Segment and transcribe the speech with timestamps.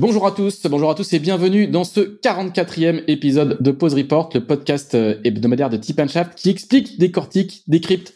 [0.00, 4.30] Bonjour à tous, bonjour à tous et bienvenue dans ce 44e épisode de Pause Report,
[4.32, 8.14] le podcast euh, hebdomadaire de Tip Shaft qui explique, décortique, décrypte,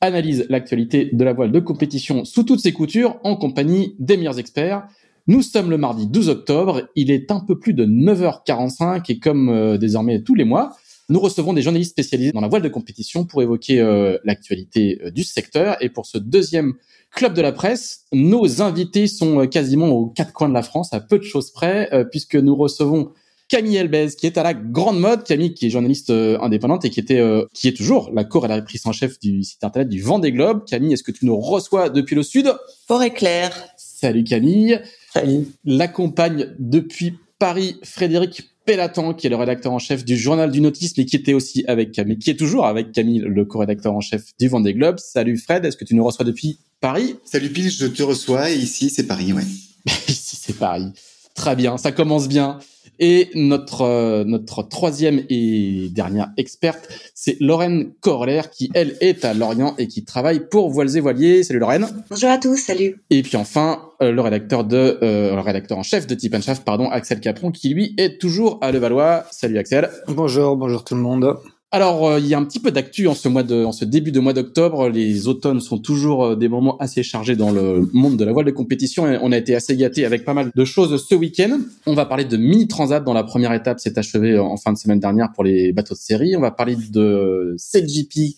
[0.00, 4.38] analyse l'actualité de la voile de compétition sous toutes ses coutures en compagnie des meilleurs
[4.38, 4.86] experts.
[5.26, 9.50] Nous sommes le mardi 12 octobre, il est un peu plus de 9h45 et comme
[9.50, 10.74] euh, désormais tous les mois,
[11.10, 15.22] nous recevons des journalistes spécialisés dans la voile de compétition pour évoquer euh, l'actualité du
[15.22, 16.72] secteur et pour ce deuxième
[17.16, 20.92] Club de la presse, nos invités sont euh, quasiment aux quatre coins de la France,
[20.92, 23.10] à peu de choses près, euh, puisque nous recevons
[23.48, 25.24] Camille Elbez, qui est à la grande mode.
[25.24, 27.22] Camille, qui est journaliste euh, indépendante et qui était,
[27.54, 30.66] qui est toujours la co-rédactrice en chef du site internet du Vendée Globe.
[30.66, 32.54] Camille, est-ce que tu nous reçois depuis le sud?
[32.86, 33.50] Fort et clair.
[33.78, 34.78] Salut Camille.
[35.14, 35.48] Salut.
[35.64, 41.00] L'accompagne depuis Paris Frédéric Pellatan, qui est le rédacteur en chef du Journal du Nautisme
[41.00, 44.24] et qui était aussi avec Camille, qui est toujours avec Camille, le co-rédacteur en chef
[44.38, 44.98] du Vendée Globe.
[44.98, 47.16] Salut Fred, est-ce que tu nous reçois depuis Paris?
[47.24, 49.44] Salut Pile, je te reçois et ici c'est Paris, ouais.
[50.08, 50.90] ici c'est Paris.
[51.34, 52.58] Très bien, ça commence bien.
[52.98, 59.34] Et notre euh, notre troisième et dernière experte, c'est Lorraine Corler qui elle est à
[59.34, 61.42] Lorient et qui travaille pour Voiles et Voiliers.
[61.42, 61.86] Salut Lorraine.
[62.10, 63.02] Bonjour à tous, salut.
[63.10, 66.64] Et puis enfin euh, le rédacteur de euh, le rédacteur en chef de Tip Shaft,
[66.64, 69.24] pardon, Axel Capron, qui lui est toujours à Levallois.
[69.30, 69.90] Salut Axel.
[70.08, 71.36] Bonjour, bonjour tout le monde.
[71.72, 73.84] Alors, euh, il y a un petit peu d'actu en ce mois de, en ce
[73.84, 74.88] début de mois d'octobre.
[74.88, 78.44] Les automnes sont toujours euh, des moments assez chargés dans le monde de la voile
[78.46, 79.10] de compétition.
[79.10, 81.58] Et on a été assez gâtés avec pas mal de choses ce week-end.
[81.86, 84.72] On va parler de mini transat dans la première étape, s'est achevée euh, en fin
[84.72, 86.36] de semaine dernière pour les bateaux de série.
[86.36, 88.36] On va parler de CLGP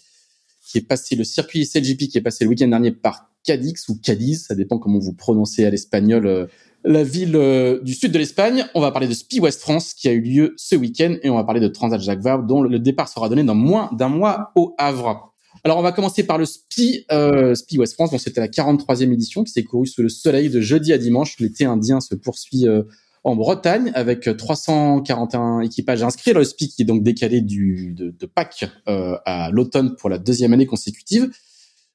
[0.67, 3.99] qui est passé le circuit CLGP qui est passé le week-end dernier par Cadix ou
[4.03, 6.49] Cadiz, ça dépend comment vous prononcez à l'espagnol
[6.85, 8.67] la ville euh, du sud de l'Espagne.
[8.75, 11.37] On va parler de Spi West France qui a eu lieu ce week-end et on
[11.37, 14.53] va parler de Transat Jacques Vabre dont le départ sera donné dans moins d'un mois
[14.55, 15.29] au Havre.
[15.65, 18.11] Alors on va commencer par le Spi, euh, Spi West France.
[18.11, 21.39] Bon, c'était la 43e édition qui s'est courue sous le soleil de jeudi à dimanche.
[21.41, 22.85] L'été indien se poursuit euh,
[23.25, 26.33] en Bretagne avec 341 équipages inscrits.
[26.33, 30.19] Le Spi qui est donc décalé du, de, de Pâques euh, à l'automne pour la
[30.19, 31.31] deuxième année consécutive.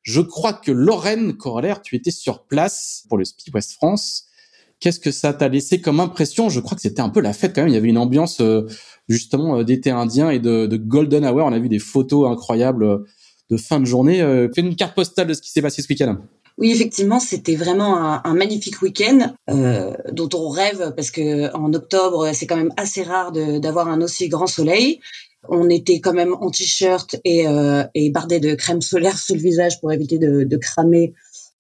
[0.01, 4.25] Je crois que Lorraine Corollaire, tu étais sur place pour le Spi West France.
[4.83, 6.49] Qu'est-ce que ça t'a laissé comme impression?
[6.49, 7.69] Je crois que c'était un peu la fête quand même.
[7.69, 8.67] Il y avait une ambiance euh,
[9.07, 11.45] justement euh, d'été indien et de, golden hour.
[11.45, 12.97] On a vu des photos incroyables euh,
[13.49, 14.19] de fin de journée.
[14.53, 16.17] Fais une carte postale de ce qui s'est passé ce week-end.
[16.57, 19.33] Oui, effectivement, c'était vraiment un, magnifique week-end
[20.11, 24.27] dont on rêve parce que en octobre, c'est quand même assez rare d'avoir un aussi
[24.27, 24.99] grand soleil.
[25.47, 27.45] On était quand même en t-shirt et,
[28.09, 31.13] bardé de crème solaire sur le visage pour éviter de cramer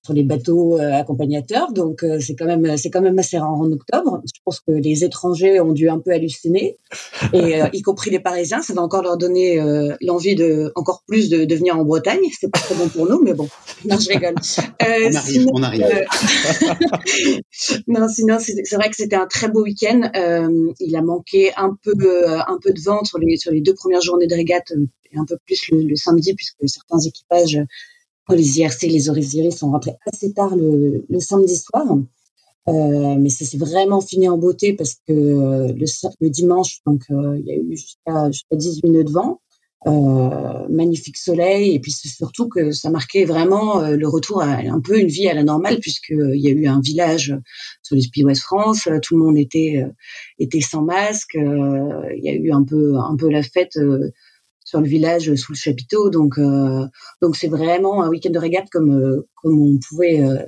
[0.03, 1.71] sur les bateaux euh, accompagnateurs.
[1.71, 4.21] Donc euh, c'est quand même c'est quand même assez rare en octobre.
[4.25, 6.77] Je pense que les étrangers ont dû un peu halluciner,
[7.33, 8.61] et euh, y compris les Parisiens.
[8.61, 9.59] Ça va encore leur donner
[10.01, 12.19] l'envie de encore plus de, de, venir en Bretagne.
[12.37, 13.47] C'est pas très bon pour nous, mais bon.
[13.85, 14.35] Non, je rigole.
[14.37, 15.83] on arrive, sinon, on arrive.
[17.87, 20.09] non, sinon c'est vrai que c'était un très beau week-end.
[20.79, 21.93] il a manqué un peu
[22.27, 24.71] un peu de vent sur les sur les deux premières journées de régate
[25.11, 27.59] et un peu plus le, le samedi puisque certains équipages
[28.29, 31.85] les IRC, les Orisiris sont rentrés assez tard le, le samedi soir.
[32.69, 35.85] Euh, mais ça s'est vraiment fini en beauté parce que euh, le,
[36.21, 39.41] le dimanche, donc euh, il y a eu jusqu'à jusqu'à 18 nœuds de vent,
[39.85, 44.79] euh, magnifique soleil, et puis surtout que ça marquait vraiment euh, le retour à un
[44.79, 47.35] peu une vie à la normale puisque il y a eu un village
[47.81, 49.85] sur les Spi West France, tout le monde était
[50.39, 53.77] était sans masque, il y a eu un peu un peu la fête
[54.73, 56.09] sur le village sous le chapiteau.
[56.09, 56.87] Donc, euh,
[57.21, 60.39] donc c'est vraiment un week-end de régate comme, euh, comme on pouvait, euh,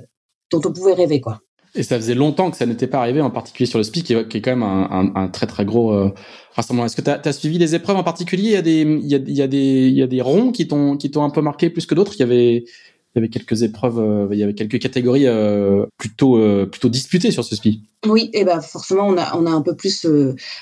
[0.50, 1.40] dont on pouvait rêver, quoi.
[1.76, 4.14] Et ça faisait longtemps que ça n'était pas arrivé, en particulier sur le SPI, qui
[4.14, 6.10] est, qui est quand même un, un, très très gros
[6.54, 6.86] rassemblement.
[6.86, 8.44] Est-ce que tu as, suivi les épreuves en particulier?
[8.44, 10.22] Il y a des, il y a, il y a des, il y a des
[10.22, 12.14] ronds qui t'ont, qui t'ont un peu marqué plus que d'autres?
[12.16, 12.64] Il y avait,
[13.16, 16.90] il y avait quelques épreuves, euh, il y avait quelques catégories euh, plutôt euh, plutôt
[16.90, 17.80] disputées sur ce ski.
[18.06, 20.06] Oui, et ben forcément on a on a un peu plus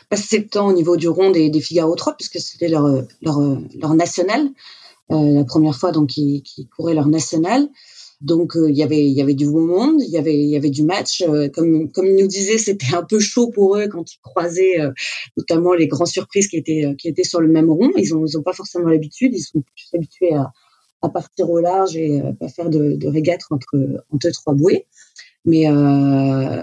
[0.08, 2.86] passé de temps au niveau du rond des, des Figaro 3 puisque c'était leur
[3.22, 3.40] leur
[3.76, 4.50] leur national,
[5.10, 7.68] la première fois donc qui qui couraient leur national.
[8.20, 10.56] Donc il y avait il y avait du beau monde, il y avait il y
[10.56, 11.24] avait du match.
[11.52, 14.78] comme comme ils nous disaient, c'était un peu chaud pour eux quand ils croisaient
[15.36, 17.90] notamment les grandes surprises qui étaient qui étaient sur le même rond.
[17.96, 20.52] Ils ont ils ont pas forcément l'habitude, ils sont plus habitués à
[21.04, 23.76] à partir au large et euh, pas faire de, de régate entre,
[24.12, 24.86] entre trois bouées.
[25.44, 26.62] Mais euh,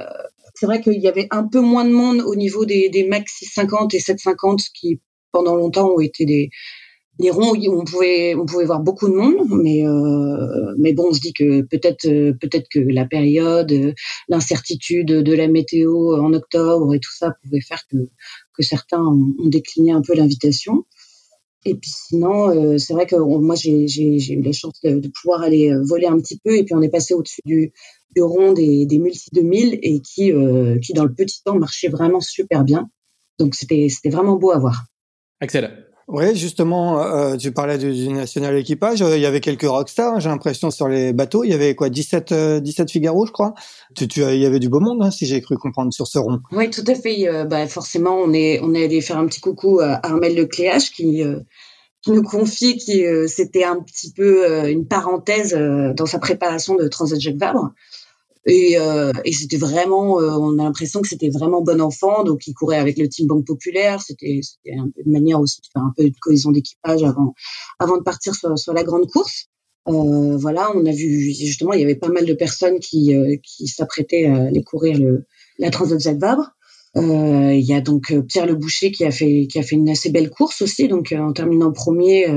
[0.55, 3.33] c'est vrai qu'il y avait un peu moins de monde au niveau des, des max
[3.39, 4.99] 650 et 750 qui
[5.31, 6.49] pendant longtemps ont été des
[7.19, 11.09] des ronds où on pouvait on pouvait voir beaucoup de monde mais euh, mais bon
[11.09, 12.07] on se dit que peut-être
[12.39, 13.93] peut-être que la période
[14.27, 17.97] l'incertitude de la météo en octobre et tout ça pouvait faire que
[18.53, 20.85] que certains ont, décliné un peu l'invitation
[21.65, 25.73] et puis sinon euh, c'est vrai que moi j'ai eu la chance de, pouvoir aller
[25.83, 26.55] voler un petit peu.
[26.55, 27.71] Et puis on est passé au-dessus du
[28.15, 30.31] du rond des des multi 2000 et qui
[30.81, 32.89] qui dans le petit temps marchait vraiment super bien.
[33.39, 34.85] Donc c'était c'était vraiment beau à voir.
[35.39, 39.01] Axel oui, justement, euh, tu parlais du, national équipage.
[39.01, 41.43] Euh, il y avait quelques rockstars, j'ai l'impression, sur les bateaux.
[41.43, 43.53] Il y avait quoi, 17, 17 euh, Figaro, je crois.
[43.95, 46.19] Tu, tu, il y avait du beau monde, hein, si j'ai cru comprendre, sur ce
[46.19, 46.39] rond.
[46.51, 47.45] Oui, tout à fait.
[47.45, 51.23] bah, forcément, on est, on est allé faire un petit coucou à Armel Lecléache qui,
[52.01, 57.19] qui nous confie que c'était un petit peu une parenthèse dans sa préparation de Transat
[57.19, 57.71] Jacques Vabre.
[58.45, 62.47] Et, euh, et c'était vraiment, euh, on a l'impression que c'était vraiment bon enfant, donc
[62.47, 64.01] il courait avec le team Banque Populaire.
[64.01, 67.33] C'était, c'était une manière aussi de faire un peu de cohésion d'équipage avant,
[67.79, 69.47] avant de partir sur, sur la grande course.
[69.87, 73.35] Euh, voilà, on a vu justement, il y avait pas mal de personnes qui, euh,
[73.43, 75.25] qui s'apprêtaient à aller courir le,
[75.57, 76.23] la Transat Jacques.
[76.97, 79.89] Euh, il y a donc Pierre Le Boucher qui a fait qui a fait une
[79.89, 82.27] assez belle course aussi, donc en terminant premier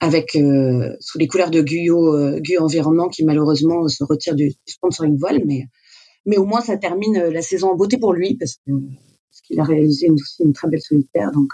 [0.00, 5.16] avec euh, sous les couleurs de Guyot, euh, Environnement qui malheureusement se retire du sponsoring
[5.18, 5.66] voile, mais
[6.26, 9.40] mais au moins ça termine euh, la saison en beauté pour lui parce que parce
[9.42, 11.52] qu'il a réalisé aussi une très belle solitaire, donc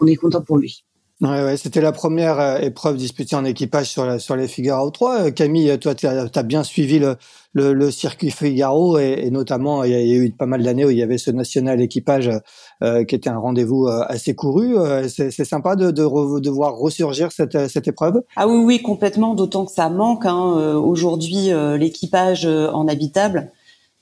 [0.00, 0.84] on est content pour lui.
[1.20, 4.88] Ouais, ouais, c'était la première euh, épreuve disputée en équipage sur, la, sur les Figaro
[4.90, 5.20] 3.
[5.20, 7.16] Euh, Camille, toi, tu as, bien suivi le,
[7.54, 10.90] le, le circuit Figaro et, et, notamment, il y, a, eu pas mal d'années où
[10.90, 12.30] il y avait ce national équipage
[12.84, 14.76] euh, qui était un rendez-vous assez couru.
[15.08, 19.64] C'est sympa de, de, de, voir ressurgir cette, cette épreuve Ah oui, oui, complètement, d'autant
[19.64, 20.24] que ça manque.
[20.24, 23.50] Hein, Aujourd'hui, l'équipage en habitable,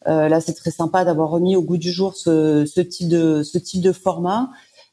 [0.05, 3.57] là, c'est très sympa d'avoir remis au goût du jour ce, ce, type, de, ce
[3.57, 4.51] type de format.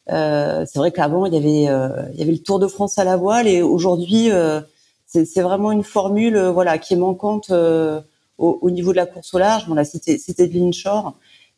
[0.10, 2.98] Euh, c'est vrai qu'avant il y avait euh, il y avait le Tour de France
[3.00, 4.60] à la voile et aujourd'hui euh,
[5.06, 9.38] c'est vraiment une formule voilà qui est manquante au, au, niveau de la course au
[9.38, 9.66] large.
[9.70, 11.14] On l'a cité, c'était de l'inshore.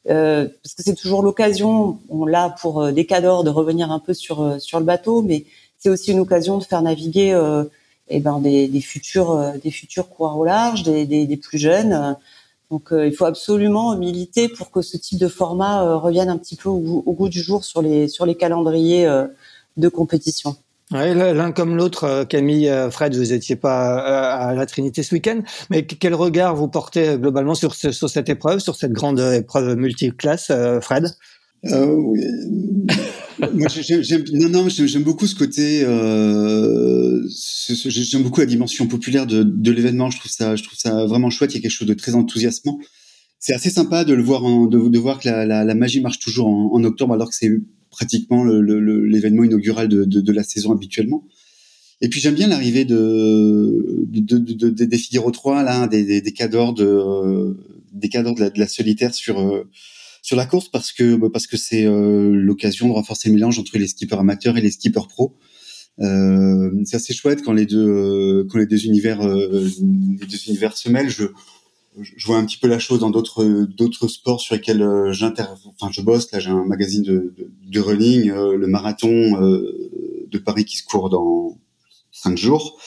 [0.09, 4.13] Euh, parce que c'est toujours l'occasion, on l'a pour des cadors de revenir un peu
[4.13, 5.45] sur sur le bateau, mais
[5.79, 7.63] c'est aussi une occasion de faire naviguer euh,
[8.09, 12.17] eh ben des, des futurs des futurs coureurs au large, des, des, des plus jeunes.
[12.71, 16.37] Donc euh, il faut absolument militer pour que ce type de format euh, revienne un
[16.37, 19.27] petit peu au, goût du jour sur les sur les calendriers euh,
[19.77, 20.55] de compétition.
[20.91, 25.41] Ouais, l'un comme l'autre, Camille, Fred, vous étiez pas à la Trinité ce week-end,
[25.71, 30.51] mais quel regard vous portez globalement sur, sur cette épreuve, sur cette grande épreuve multiclasse,
[30.81, 31.07] Fred?
[31.71, 32.21] Euh, oui.
[33.39, 35.83] Moi, j'aime, non, non, j'aime beaucoup ce côté.
[35.83, 37.21] Euh,
[37.67, 40.09] j'aime beaucoup la dimension populaire de, de l'événement.
[40.09, 41.53] Je trouve ça, je trouve ça vraiment chouette.
[41.53, 42.79] Il y a quelque chose de très enthousiasmant.
[43.39, 46.01] C'est assez sympa de le voir, en, de, de, voir que la, la, la, magie
[46.01, 47.51] marche toujours en, octobre, alors que c'est
[47.91, 51.25] pratiquement l'événement inaugural de, de, la saison habituellement.
[52.01, 56.33] Et puis j'aime bien l'arrivée de, de, de, des Figaro 3, là, des, des, des
[56.33, 57.55] cadors de,
[57.93, 59.69] des cadors de la, de la solitaire sur euh,
[60.25, 63.59] sur la course parce que bah, parce que c'est euh, l'occasion de renforcer le mélange
[63.59, 65.37] entre les skippers amateurs et les skippers pro.
[65.99, 70.75] Euh, c'est assez chouette quand les deux euh, quand les deux univers les deux univers
[70.75, 71.09] se mêlent.
[71.09, 71.25] Je
[72.01, 73.45] je vois un petit peu la chose dans d'autres
[73.77, 75.43] d'autres sports sur lesquels j'inter
[75.79, 80.65] enfin je bosse là j'ai un magazine de, de, de running le marathon de Paris
[80.65, 81.57] qui se court dans
[82.11, 82.77] cinq jours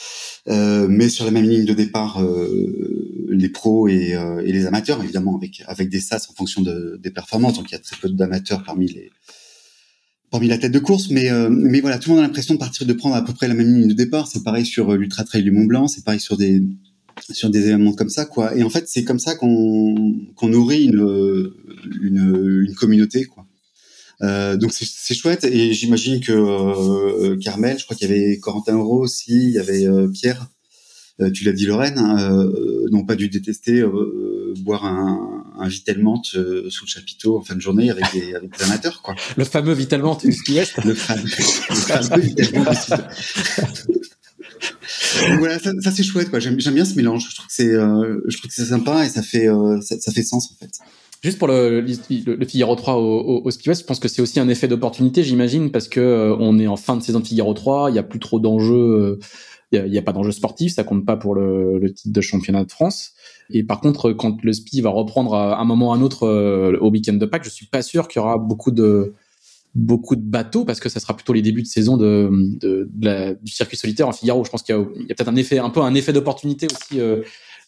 [0.49, 4.65] euh, mais sur la même ligne de départ, euh, les pros et, euh, et, les
[4.65, 7.55] amateurs, évidemment, avec avec des sas en fonction de, des performances.
[7.55, 9.11] Donc il y a très peu d'amateurs parmi les
[10.31, 12.87] parmi la tête de course, mais mais voilà, tout le monde a l'impression de partir
[12.87, 14.27] de prendre à peu près la même ligne de départ.
[14.27, 16.63] C'est pareil sur l'ultra trail du Mont Blanc, c'est pareil sur des
[17.31, 18.55] sur des événements comme ça, quoi.
[18.55, 21.51] Et en fait, c'est comme ça qu'on qu'on nourrit une,
[22.01, 23.45] une une communauté, quoi.
[24.21, 28.75] Euh, donc c'est chouette et j'imagine que euh, Carmel, je crois qu'il y avait Corentin
[28.75, 30.47] Euro aussi, il y avait euh, Pierre,
[31.21, 32.51] euh, tu l'as dit Lorraine, hein,
[32.91, 33.81] n'ont pas dû détester
[34.59, 38.63] boire un, un Vitelmant sous le chapiteau en fin de journée avec des, avec des
[38.65, 39.15] amateurs quoi.
[39.37, 40.83] Le fameux Vitelmant du Est.
[40.83, 42.65] Le fameux, le fameux Vitelmant
[45.37, 46.39] voilà, ça, ça c'est chouette quoi.
[46.39, 47.25] J'aime bien ce mélange.
[47.29, 49.47] Je trouve que c'est, je trouve que c'est sympa et ça fait,
[49.81, 50.71] ça, ça fait sens en fait.
[51.21, 54.39] Juste pour le, le, le Figaro 3 au, au, au je pense que c'est aussi
[54.39, 57.53] un effet d'opportunité, j'imagine, parce que euh, on est en fin de saison de Figaro
[57.53, 59.19] 3, il y a plus trop d'enjeux, euh,
[59.73, 62.63] il n'y a, pas d'enjeux sportifs, ça compte pas pour le, le, titre de championnat
[62.63, 63.11] de France.
[63.49, 66.25] Et par contre, quand le SPI va reprendre à un moment ou à un autre
[66.25, 69.13] euh, au week-end de Pâques, je suis pas sûr qu'il y aura beaucoup de
[69.75, 73.35] beaucoup de bateaux parce que ça sera plutôt les débuts de saison de, de, la,
[73.35, 74.43] du circuit solitaire en Figaro.
[74.43, 76.99] Je pense qu'il y a, a peut-être un effet, un peu un effet d'opportunité aussi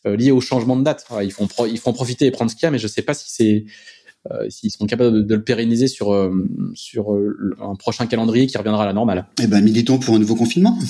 [0.06, 1.06] euh, euh, lié au changement de date.
[1.22, 3.14] ils font ils font profiter et prendre ce qu'il y a, mais je sais pas
[3.14, 3.66] si c'est
[4.50, 6.32] s'ils seront capables de, le pérenniser sur
[6.76, 7.18] sur
[7.60, 9.26] un prochain calendrier qui reviendra à la normale.
[9.42, 10.78] Eh ben, militons pour un nouveau confinement.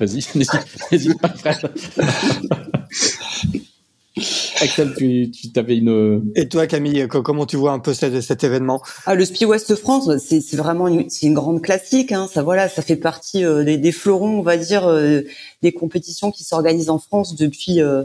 [0.00, 0.24] Vas-y,
[0.92, 1.68] n'hésite pas, frère.
[4.62, 6.32] Axel, tu, tu avais une.
[6.36, 8.80] Et toi, Camille, comment tu vois un peu cet, cet événement?
[9.04, 12.12] Ah, Le Spi West France, c'est vraiment une, une grande classique.
[12.12, 12.26] Hein.
[12.32, 15.20] Ça, voilà, ça fait partie euh, des, des, fleurons, on va dire, euh,
[15.62, 18.04] des compétitions qui s'organisent en France depuis euh,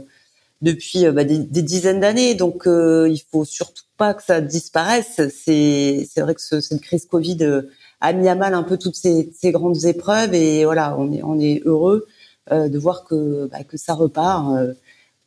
[0.61, 2.35] depuis bah, des, des, dizaines d'années.
[2.35, 5.21] Donc, il faut surtout pas que ça disparaisse.
[5.29, 7.61] C'est c'est vrai que ce, cette crise Covid
[8.01, 11.23] a mis à mal un peu toutes ces, ces grandes épreuves et voilà, on est
[11.23, 12.05] on est heureux
[12.51, 14.53] de voir que bah, que ça repart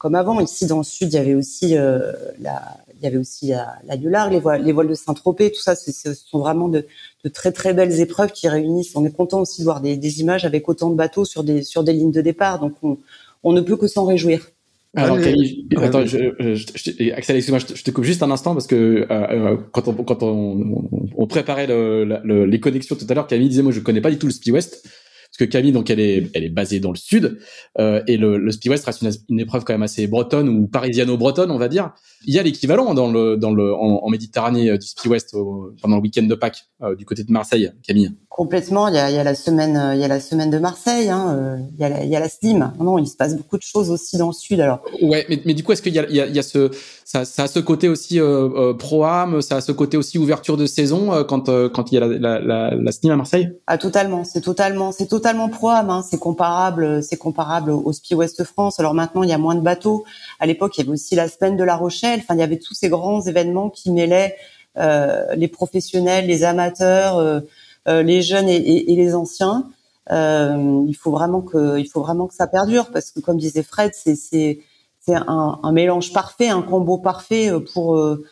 [0.05, 0.39] comme avant.
[0.39, 2.61] Ici, dans le sud, il y avait aussi euh, la,
[2.95, 3.97] il y avait aussi la, la
[4.29, 6.85] les voiles, les voiles de Saint-Tropez, tout ça, ce sont vraiment de,
[7.25, 8.95] de, très très belles épreuves qui réunissent.
[8.97, 11.63] On est content aussi de voir des, des, images avec autant de bateaux sur des
[11.63, 12.99] sur des lignes de départ, donc on,
[13.45, 14.47] on ne peut que s'en réjouir.
[14.95, 18.77] Alors Camille, attends, je, je, Axel, excuse-moi, je, te coupe juste un instant parce que
[18.77, 23.49] euh, euh, quand on quand on, on préparait le, les connexions tout à l'heure, Camille
[23.49, 24.87] disait moi je connais pas du tout le Speed West
[25.37, 27.39] parce que Camille donc elle est elle est basée dans le sud
[27.81, 30.69] euh, et le, le Speed West reste une, une, épreuve quand même assez bretonne ou
[30.69, 31.91] parisiano-bretonne on va dire.
[32.25, 35.37] Il y a l'équivalent dans le dans le en, en Méditerranée euh, du Speed West
[35.83, 38.13] pendant le week-end de Pâques euh, du côté de Marseille, Camille.
[38.29, 40.59] Complètement, il y a, il y a la semaine il y a la semaine de
[40.59, 42.73] Marseille, hein, il y a la, il y a la Slim.
[42.79, 44.85] Non, il se passe beaucoup de choses aussi dans le sud alors.
[45.03, 46.43] Ouais, mais, mais du coup est-ce qu'il y a, il y a, il y a
[46.43, 46.71] ce
[47.05, 50.67] ça, ça a ce côté aussi euh, pro-am, ça a ce côté aussi ouverture de
[50.67, 53.51] saison quand quand il y a la, la, la, la SNIM à Marseille?
[53.67, 55.91] Ah totalement, c'est totalement, c'est totalement pro-am.
[55.91, 58.79] Hein, c'est comparable, c'est comparable au Spi West France.
[58.81, 60.05] Alors maintenant il y a moins de bateaux.
[60.41, 62.21] À l'époque il y avait aussi la semaine de La Rochelle.
[62.23, 64.37] Enfin il y avait tous ces grands événements qui mêlaient
[64.77, 67.43] les professionnels, les amateurs,
[67.87, 69.69] les jeunes et, les anciens.
[70.11, 73.93] il faut vraiment que il faut vraiment que ça perdure parce que comme disait Fred,
[73.95, 78.25] c'est un, mélange parfait, un combo parfait euh, pour euh,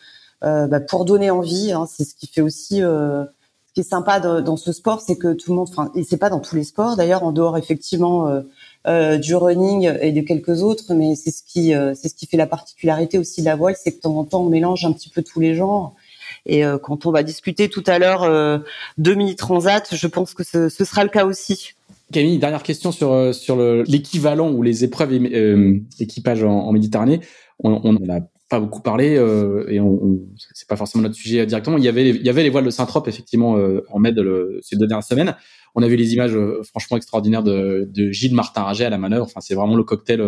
[0.43, 1.71] euh, bah, pour donner envie.
[1.71, 1.85] Hein.
[1.87, 2.81] C'est ce qui fait aussi
[3.73, 6.29] qui est sympa dans ce sport, c'est que tout le monde, enfin, et c'est pas
[6.29, 8.43] dans tous les sports d'ailleurs, en dehors effectivement
[8.87, 12.37] euh, du running et de quelques autres, mais c'est ce qui, c'est ce qui fait
[12.37, 14.91] la particularité aussi de la voile, c'est que de temps en temps on mélange un
[14.91, 15.95] petit peu tous les genres.
[16.45, 18.29] Et quand on va discuter tout à l'heure
[18.97, 21.73] de mini transat, je pense que ce, ce sera le cas aussi.
[22.13, 27.19] Camille, dernière question sur euh, sur l'équivalent ou les épreuves euh, équipage en, Méditerranée.
[27.59, 28.19] On n'en a
[28.53, 30.19] pas beaucoup parlé euh, et on,
[30.53, 31.77] c'est pas forcément notre sujet directement.
[31.77, 33.57] Il y avait il y avait les voiles de Saint-Trope effectivement
[33.89, 35.35] en mai de ces deux dernières semaines.
[35.75, 39.25] On a vu les images franchement extraordinaires de, de Gilles Martin Raget à la manœuvre.
[39.25, 40.21] Enfin, c'est vraiment le cocktail.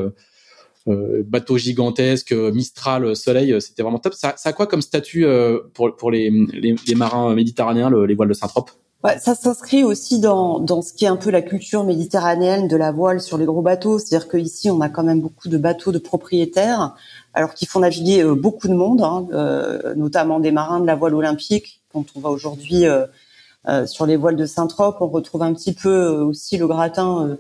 [0.88, 4.14] bateau gigantesque, Mistral, Soleil, c'était vraiment top.
[4.16, 5.26] Ça, a quoi comme statut
[5.74, 8.72] pour, pour les, les, les marins méditerranéens, les voiles de Saint-Trope
[9.20, 12.92] ça s'inscrit aussi dans, dans ce qui est un peu la culture méditerranéenne de la
[12.92, 14.00] voile sur les gros bateaux.
[14.00, 16.96] C'est-à-dire qu'ici, on a quand même beaucoup de bateaux de propriétaires,
[17.34, 20.96] alors qui font naviguer euh, beaucoup de monde, hein, euh, notamment des marins de la
[20.96, 21.82] voile olympique.
[21.94, 26.08] Quand on va aujourd'hui euh, sur les voiles de Saint-Trope, on retrouve un petit peu
[26.08, 27.38] aussi le gratin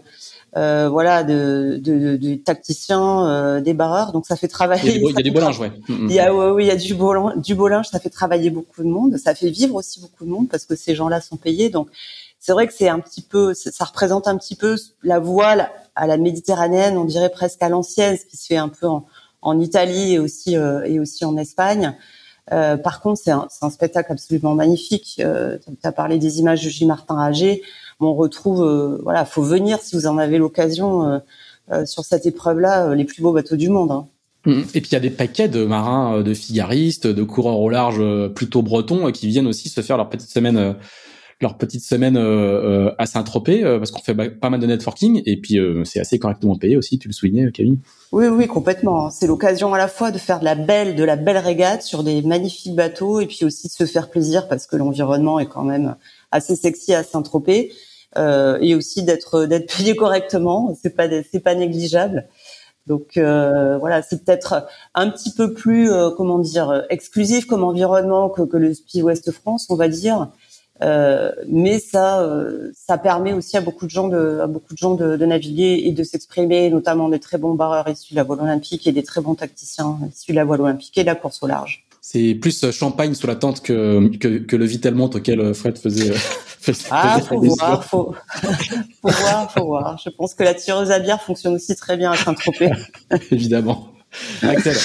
[0.57, 2.17] euh, voilà, de, de,
[2.91, 4.11] euh, des barreurs.
[4.13, 4.95] Donc ça fait travailler.
[4.95, 5.71] Il y a, des bolinges, ouais.
[5.89, 8.87] Il y a, oui, il y a du, bolin, du ça fait travailler beaucoup de
[8.87, 9.17] monde.
[9.17, 11.69] Ça fait vivre aussi beaucoup de monde parce que ces gens-là sont payés.
[11.69, 11.89] Donc
[12.39, 16.07] c'est vrai que c'est un petit peu, ça représente un petit peu la voile à
[16.07, 19.05] la méditerranéenne, on dirait presque à l'ancienne, ce qui se fait un peu en,
[19.41, 21.95] en Italie et aussi euh, et aussi en Espagne.
[22.51, 25.19] Euh, par contre, c'est un, un, spectacle absolument magnifique.
[25.19, 27.63] Euh, tu as parlé des images de Gilles Martin Rager
[27.99, 31.19] on retrouve, euh, voilà, faut venir si vous en avez l'occasion euh,
[31.71, 33.91] euh, sur cette épreuve-là, les plus beaux bateaux du monde.
[33.91, 34.07] Hein.
[34.45, 34.61] Mmh.
[34.75, 38.01] Et puis il y a des paquets de marins, de figaristes, de coureurs au large
[38.35, 40.75] plutôt bretons qui viennent aussi se faire leur petite semaine,
[41.41, 45.99] leur petite semaine à Saint-Tropez parce qu'on fait pas mal de networking et puis c'est
[45.99, 46.99] assez correctement payé aussi.
[46.99, 47.79] Tu le soulignais, Camille.
[48.11, 49.09] Oui, oui, complètement.
[49.09, 52.03] C'est l'occasion à la fois de faire de la belle, de la belle régate sur
[52.03, 55.63] des magnifiques bateaux et puis aussi de se faire plaisir parce que l'environnement est quand
[55.63, 55.95] même
[56.31, 57.73] assez sexy à Saint-Tropez
[58.17, 60.75] euh, et aussi d'être d'être payé correctement.
[60.81, 62.27] C'est pas c'est pas négligeable.
[62.87, 68.29] Donc euh, voilà, c'est peut-être un petit peu plus euh, comment dire exclusif comme environnement
[68.29, 70.29] que, que le Spi Ouest France, on va dire.
[70.81, 74.77] Euh, mais ça, euh, ça permet aussi à beaucoup de gens de, à beaucoup de
[74.77, 78.23] gens de, de naviguer et de s'exprimer, notamment des très bons barreurs issus de la
[78.23, 81.15] voile olympique et des très bons tacticiens issus de la voile olympique et de la
[81.15, 84.67] course au large c'est plus euh, champagne sous la tente que, que, que le
[85.15, 86.11] auquel euh, Fred faisait.
[86.11, 86.13] Euh,
[86.61, 88.15] faisait ah, faut voir, faut,
[89.01, 89.97] faut voir, faut voir.
[89.97, 92.69] Je pense que la tireuse à bière fonctionne aussi très bien à Saint-Tropez.
[93.31, 93.89] Évidemment.
[94.43, 94.77] Axel.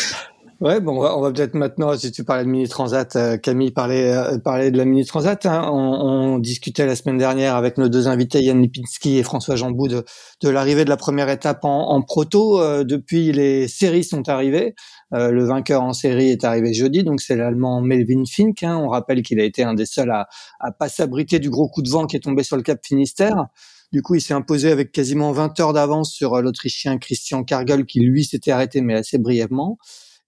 [0.60, 4.12] Ouais, bon, on va, peut-être maintenant, si tu parlais de mini transat, euh, Camille parlait,
[4.12, 5.46] euh, parlait de la mini transat.
[5.46, 5.70] Hein.
[5.72, 9.88] on, on, discutait la semaine dernière avec nos deux invités, Yann Lipinski et François Jambou,
[9.88, 10.04] de,
[10.42, 12.60] de l'arrivée de la première étape en, en proto.
[12.60, 14.74] Euh, depuis, les séries sont arrivées.
[15.12, 18.62] le vainqueur en série est arrivé jeudi, donc c'est l'Allemand Melvin Fink.
[18.62, 18.76] Hein.
[18.76, 20.28] On rappelle qu'il a été un des seuls à,
[20.60, 23.46] à pas s'abriter du gros coup de vent qui est tombé sur le Cap Finistère.
[23.92, 28.00] Du coup, il s'est imposé avec quasiment 20 heures d'avance sur l'Autrichien Christian Kargel, qui
[28.00, 29.78] lui s'était arrêté, mais assez brièvement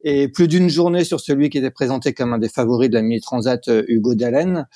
[0.03, 3.03] et plus d'une journée sur celui qui était présenté comme un des favoris de la
[3.03, 4.67] mini transat euh, Hugo Dallen.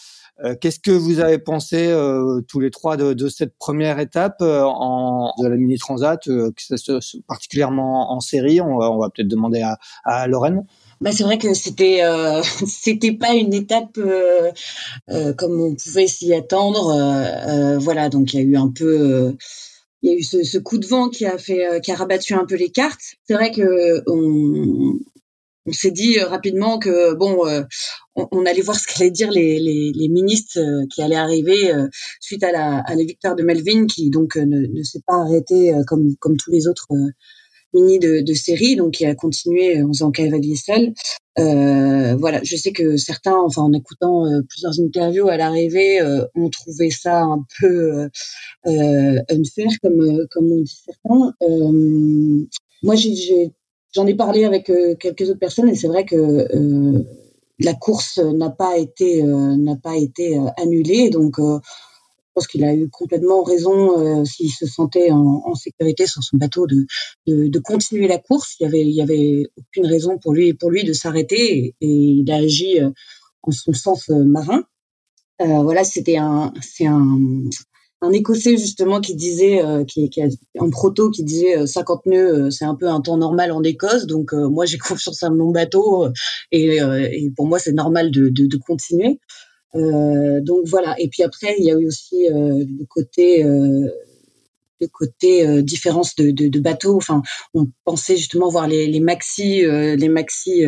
[0.45, 4.43] Euh, qu'est-ce que vous avez pensé euh, tous les trois de, de, cette première étape
[4.43, 6.21] en, de la mini transat,
[7.27, 10.65] particulièrement en série On va, va peut-être demander à, à Lorraine.
[11.01, 14.51] Bah, c'est vrai que c'était euh, c'était pas une étape euh,
[15.11, 17.79] euh, comme on pouvait s'y attendre.
[17.79, 19.35] voilà, donc il y a eu un peu
[20.03, 22.35] il y a eu ce, ce, coup de vent qui a fait qui a rabattu
[22.35, 23.17] un peu les cartes.
[23.27, 24.95] C'est vrai que on,
[25.67, 27.63] on s'est dit euh, rapidement que bon, euh,
[28.15, 31.73] on, allait voir ce qu'allaient dire les, ministres euh, qui allaient arriver
[32.21, 36.51] suite à la, victoire de Melvin, qui donc ne, s'est pas arrêté comme comme tous
[36.51, 36.89] les autres
[37.75, 40.93] mini de, de, série, donc qui a continué en faisant cavalier seul.
[41.37, 46.01] voilà, je sais que certains, enfin en écoutant plusieurs interviews à l'arrivée,
[46.35, 48.09] ont trouvé ça un peu
[48.65, 51.35] unfair, comme comme on dit certains.
[52.83, 53.53] moi, j'ai
[53.97, 57.03] J'en ai parlé avec euh, quelques autres personnes et c'est vrai que euh,
[57.59, 61.09] la course n'a pas été euh, n'a pas été annulée.
[61.09, 66.37] Donc, je pense qu'il a eu complètement raison s'il se sentait en, sécurité sur son
[66.37, 66.85] bateau de,
[67.27, 68.57] de, continuer la course.
[68.61, 72.37] Il y avait avait aucune raison pour lui pour lui de s'arrêter et, il a
[72.37, 72.79] agi
[73.43, 74.65] en son sens marin.
[75.39, 77.19] voilà, c'était un c'est un
[78.03, 80.29] un Écossais justement qui disait, euh, qui, qui a,
[80.71, 84.07] proto, qui disait 50 euh, nœuds, euh, c'est un peu un temps normal en Écosse.
[84.07, 86.09] Donc moi j'ai confiance en mon bateau
[86.53, 89.19] et, et pour moi c'est normal de, de, continuer.
[89.75, 90.95] donc voilà.
[90.99, 93.43] Et puis après il y a eu aussi le côté
[94.79, 96.97] le côté différence de, de, bateaux.
[96.97, 97.23] Enfin,
[97.55, 100.65] on pensait justement voir les, les maxi, les maxi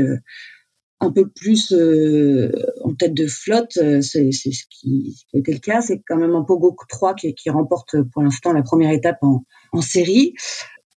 [1.00, 2.50] un peu plus euh,
[2.82, 5.80] en tête de flotte, euh, c'est ce qui, qui été le cas.
[5.80, 9.44] C'est quand même un Pogo 3 qui, qui remporte pour l'instant la première étape en,
[9.72, 10.34] en série.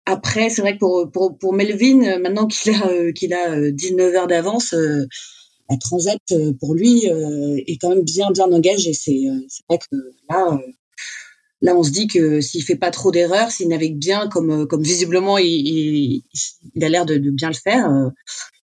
[0.06, 4.16] Après, c'est vrai que pour, pour, pour Melvin, maintenant qu'il a, euh, qu'il a 19
[4.16, 6.20] heures d'avance, la Transat,
[6.60, 8.94] pour lui, est quand même bien, bien engagée.
[8.94, 9.22] C'est
[9.70, 9.96] vrai que
[10.30, 10.60] là,
[11.62, 14.82] là, on se dit que s'il fait pas trop d'erreurs, s'il navigue bien, comme, comme
[14.82, 16.24] visiblement il, il,
[16.76, 18.12] il a l'air de, de, bien le faire,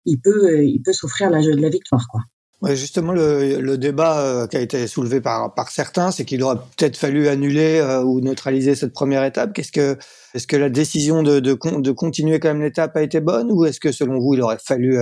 [0.08, 2.22] il peut, euh, il peut s'offrir la, la victoire, quoi.
[2.60, 6.42] Ouais, justement, le, le, débat euh, qui a été soulevé par, par certains, c'est qu'il
[6.42, 9.54] aurait peut-être fallu annuler euh, ou neutraliser cette première étape.
[9.54, 9.96] Qu'est-ce que,
[10.34, 13.66] est-ce que la décision de, de, de continuer quand même l'étape a été bonne, ou
[13.66, 14.98] est-ce que selon vous, il aurait fallu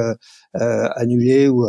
[0.53, 1.65] annuler ou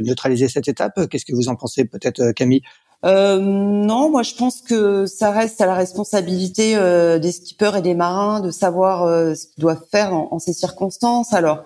[0.00, 1.08] neutraliser cette étape?
[1.08, 2.62] Qu'est-ce que vous en pensez, peut-être, Camille?
[3.04, 6.74] Euh, non, moi je pense que ça reste à la responsabilité
[7.20, 11.34] des skippers et des marins de savoir ce qu'ils doivent faire en, en, ces circonstances.
[11.34, 11.64] Alors,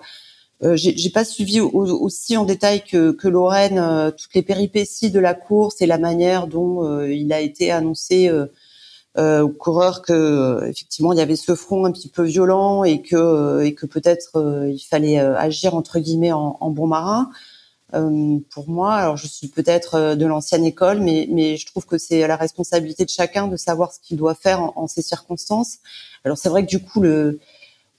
[0.61, 5.19] euh, j'ai pas suivi aussi en détail que, que Lorraine euh, toutes les péripéties de
[5.19, 8.29] la course et la manière dont euh, il a été annoncé
[9.17, 13.01] euh, aux coureurs que effectivement il y avait ce front un petit peu violent et
[13.01, 17.29] que et que peut-être il fallait agir entre guillemets en, bon marin.
[17.91, 22.27] pour moi, alors je suis peut-être de l'ancienne école, mais mais je trouve que c'est
[22.27, 25.79] la responsabilité de chacun de savoir ce qu'il doit faire en, en ces circonstances.
[26.23, 27.39] Alors c'est vrai que du coup le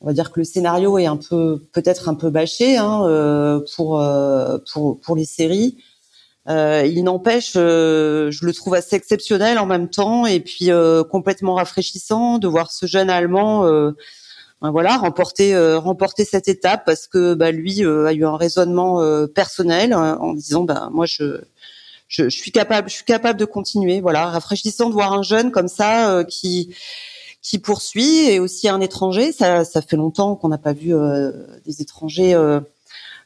[0.01, 3.61] on va dire que le scénario est un peu peut-être un peu bâché hein, euh,
[3.77, 5.77] pour, euh, pour pour les séries.
[6.49, 11.05] Euh, il n'empêche, euh, je le trouve assez exceptionnel en même temps et puis euh,
[11.05, 13.65] complètement rafraîchissant de voir ce jeune Allemand,
[14.63, 19.95] ben voilà, remporter remporter cette étape parce que bah, lui a eu un raisonnement personnel
[19.95, 21.41] en disant ben moi je,
[22.09, 24.01] je, je suis capable je suis capable de continuer.
[24.01, 26.75] Voilà, rafraîchissant de voir un jeune comme ça qui
[27.43, 29.33] qui poursuit et aussi un étranger.
[29.33, 31.33] Ça, ça fait longtemps qu'on n'a pas vu euh,
[31.65, 32.61] des étrangers euh,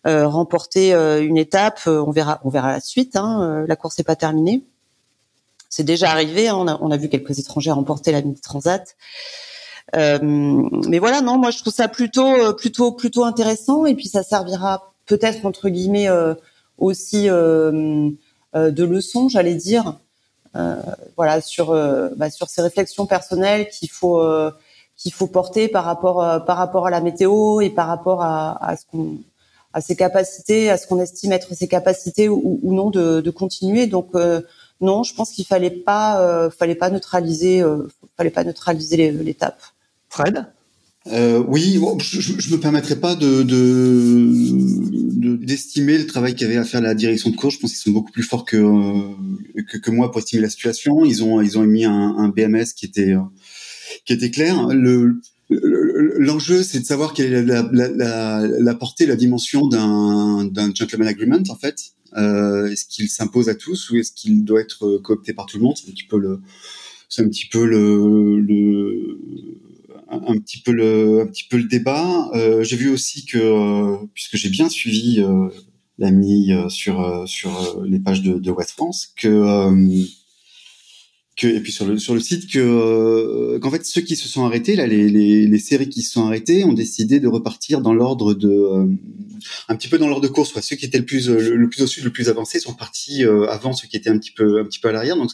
[0.07, 1.81] euh, remporter une étape.
[1.87, 3.17] On verra, on verra la suite.
[3.17, 3.65] Hein.
[3.67, 4.63] La course n'est pas terminée.
[5.69, 6.49] C'est déjà arrivé.
[6.49, 6.57] Hein.
[6.57, 8.97] On, a, on, a, vu quelques étrangers remporter la mini transat.
[9.95, 13.87] mais voilà, non, moi je trouve ça plutôt, plutôt, plutôt intéressant.
[13.87, 16.09] Et puis ça servira peut-être entre guillemets
[16.79, 20.04] aussi de leçon, j'allais dire, euh,
[21.17, 24.53] voilà sur euh, bah, sur ces réflexions personnelles qu'il faut euh,
[24.97, 28.77] qu'il faut porter par rapport par rapport à la météo et par rapport à, à
[28.77, 29.19] ce qu'on
[29.73, 33.31] à ses capacités, à ce qu'on estime être ses capacités ou, ou non de, de,
[33.33, 33.89] continuer.
[33.89, 34.13] Donc
[34.81, 37.65] non, je pense qu'il fallait pas, fallait pas neutraliser,
[38.17, 39.61] fallait pas neutraliser l'étape.
[40.09, 40.47] Fred?
[41.09, 43.43] Euh, oui, je, je, me permettrai pas de
[45.37, 47.57] d'estimer le travail qu'avait à faire la direction de course.
[47.57, 48.57] Je pense qu'ils sont beaucoup plus forts que,
[49.71, 51.05] que, que moi pour estimer la situation.
[51.05, 53.15] Ils ont ils ont émis un, un BMS qui était
[54.07, 54.69] qui était clair.
[54.69, 60.75] Le L'enjeu, c'est de savoir quelle est la, la, la, la portée, la dimension d'un
[60.75, 61.93] gentleman agreement, en fait.
[62.17, 65.65] Euh, est-ce qu'il s'impose à tous ou est-ce qu'il doit être coopté par tout le
[65.65, 65.75] monde?
[65.77, 66.41] C'est un petit peu le,
[67.09, 69.19] c'est un petit peu le, le
[70.27, 72.31] un petit peu le, un petit peu le débat.
[72.35, 75.49] Euh, j'ai vu aussi que, puisque j'ai bien suivi euh,
[75.99, 80.05] l'AMI euh, sur euh, sur les pages de, de West France, que
[81.37, 84.45] que et puis sur le sur le site que qu'en fait ceux qui se sont
[84.45, 87.93] arrêtés là les, les, les séries qui se sont arrêtées ont décidé de repartir dans
[87.93, 88.89] l'ordre de
[89.69, 91.83] un petit peu dans l'ordre de course soit ceux qui étaient le plus le, plus
[91.83, 94.65] au sud le plus avancé sont partis avant ceux qui étaient un petit peu un
[94.65, 95.33] petit peu à l'arrière donc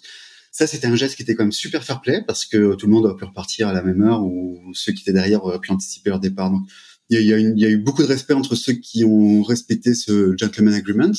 [0.50, 2.92] ça, c'était un geste qui était quand même super fair play parce que tout le
[2.92, 5.70] monde aurait pu repartir à la même heure ou ceux qui étaient derrière auraient pu
[5.70, 6.50] anticiper leur départ.
[6.50, 6.62] Donc,
[7.08, 9.94] il y a, il y a eu beaucoup de respect entre ceux qui ont respecté
[9.94, 11.12] ce gentleman agreement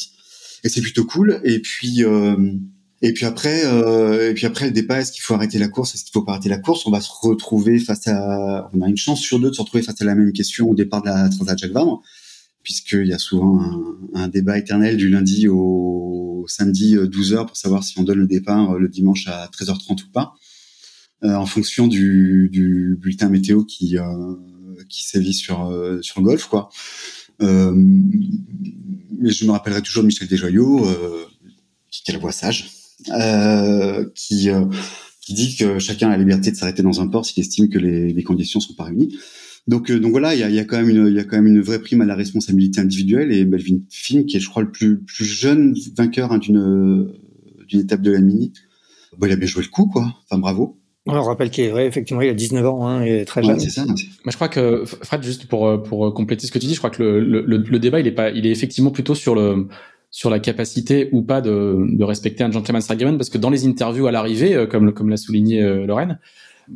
[0.64, 1.42] et c'est plutôt cool.
[1.44, 2.36] Et puis, euh,
[3.02, 5.96] et puis après, euh, et puis après le départ, est-ce qu'il faut arrêter la course,
[5.96, 6.86] est-ce qu'il faut pas arrêter la course?
[6.86, 9.84] On va se retrouver face à, on a une chance sur deux de se retrouver
[9.84, 12.02] face à la même question au départ de la Transat Jacques Vabre
[12.64, 13.60] puisqu'il y a souvent
[14.14, 18.28] un, débat éternel du lundi au samedi 12h euh, pour savoir si on donne le
[18.28, 20.34] départ euh, le dimanche à 13h30 ou pas,
[21.24, 24.34] euh, en fonction du, du, bulletin météo qui euh,
[24.90, 26.70] qui sévit sur euh, sur le golf quoi.
[27.42, 30.88] Euh, mais je me rappellerai toujours Michel Desjoyaux,
[31.92, 32.72] qui, a la voix sage,
[34.16, 34.50] qui
[35.22, 37.78] qui dit que chacun a la liberté de s'arrêter dans un port s'il estime que
[37.78, 39.16] les, les conditions sont pas réunies.
[39.68, 41.24] Donc, euh, donc voilà, il y a, y a, quand même une, il y a
[41.24, 44.50] quand même une vraie prime à la responsabilité individuelle et Melvin Finn, qui est, je
[44.50, 47.12] crois, le plus, plus jeune vainqueur hein, d'une,
[47.68, 48.54] d'une étape de la mini.
[49.18, 50.14] Bon, il a bien joué le coup, quoi.
[50.26, 50.78] Enfin, bravo.
[51.08, 53.54] On rappelle qu'il est, ouais, effectivement, il a 19 ans, hein, et très jeune.
[53.54, 53.86] Ouais, c'est ça.
[53.86, 53.96] Moi,
[54.28, 57.02] je crois que, Fred, juste pour, pour compléter ce que tu dis, je crois que
[57.02, 59.68] le, le, le débat, il est pas, il est effectivement plutôt sur le,
[60.12, 63.66] sur la capacité ou pas de, de respecter un gentleman's agreement, parce que dans les
[63.66, 66.20] interviews à l'arrivée, euh, comme, comme l'a souligné euh, Lorraine,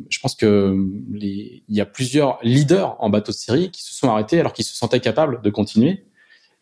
[0.08, 0.76] je pense que
[1.12, 4.52] les, il y a plusieurs leaders en bateau de série qui se sont arrêtés alors
[4.52, 6.04] qu'ils se sentaient capables de continuer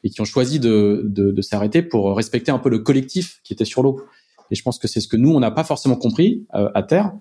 [0.05, 3.83] et qui ont choisi de, s'arrêter pour respecter un peu le collectif qui était sur
[3.83, 4.03] l'eau.
[4.51, 6.83] Et je pense que c'est ce que nous, on n'a pas forcément compris euh, à
[6.83, 7.13] terre.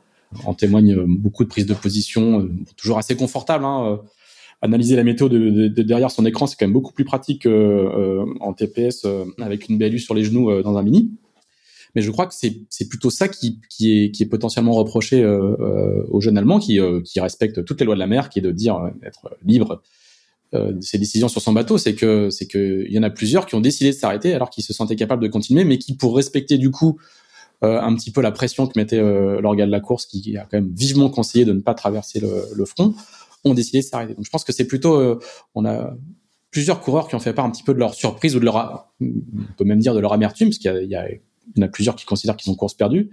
[0.46, 3.64] En témoigne euh, beaucoup de prises de position, euh, toujours assez confortable.
[3.64, 4.02] Hein,
[4.62, 8.54] analyser la météo de, de, derrière son écran, c'est quand même beaucoup plus pratique en
[8.54, 9.06] TPS
[9.42, 11.12] avec une BLU sur les genoux dans un mini.
[11.96, 16.38] Mais je crois que c'est plutôt ça qui, est, potentiellement reproché euh, euh, aux jeunes
[16.38, 18.92] Allemands qui, euh, qui respectent toutes les lois de la mer, qui est de dire
[19.04, 19.82] être libre
[20.54, 21.80] de ses décisions sur son bateau.
[21.80, 24.72] C'est que c'est y en a plusieurs qui ont décidé de s'arrêter alors qu'ils se
[24.72, 27.00] sentaient capables de continuer, mais qui pour respecter du coup
[27.62, 29.00] un petit peu la pression que mettait
[29.42, 32.66] l'organe de la course, qui a quand même vivement conseillé de ne pas traverser le,
[32.66, 32.94] front,
[33.46, 34.14] ont décidé de s'arrêter.
[34.14, 35.20] Donc je pense que c'est plutôt
[35.56, 35.96] on a
[36.52, 38.94] plusieurs coureurs qui ont fait part un petit peu de leur surprise ou de leur,
[39.02, 41.08] on peut même dire de leur amertume, parce qu'il y a
[41.56, 43.10] il y en a plusieurs qui considèrent qu'ils ont course perdue.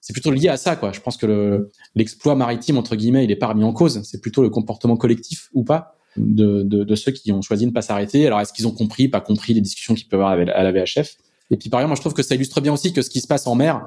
[0.00, 0.92] C'est plutôt lié à ça, quoi.
[0.92, 4.02] Je pense que l'exploit maritime entre guillemets, il est pas remis en cause.
[4.02, 7.82] C'est plutôt le comportement collectif ou pas de, ceux qui ont choisi de ne pas
[7.82, 8.26] s'arrêter.
[8.26, 11.16] Alors est-ce qu'ils ont compris, pas compris les discussions qu'ils peuvent avoir à la VHF
[11.50, 13.20] Et puis par ailleurs, moi je trouve que ça illustre bien aussi que ce qui
[13.20, 13.80] se passe en mer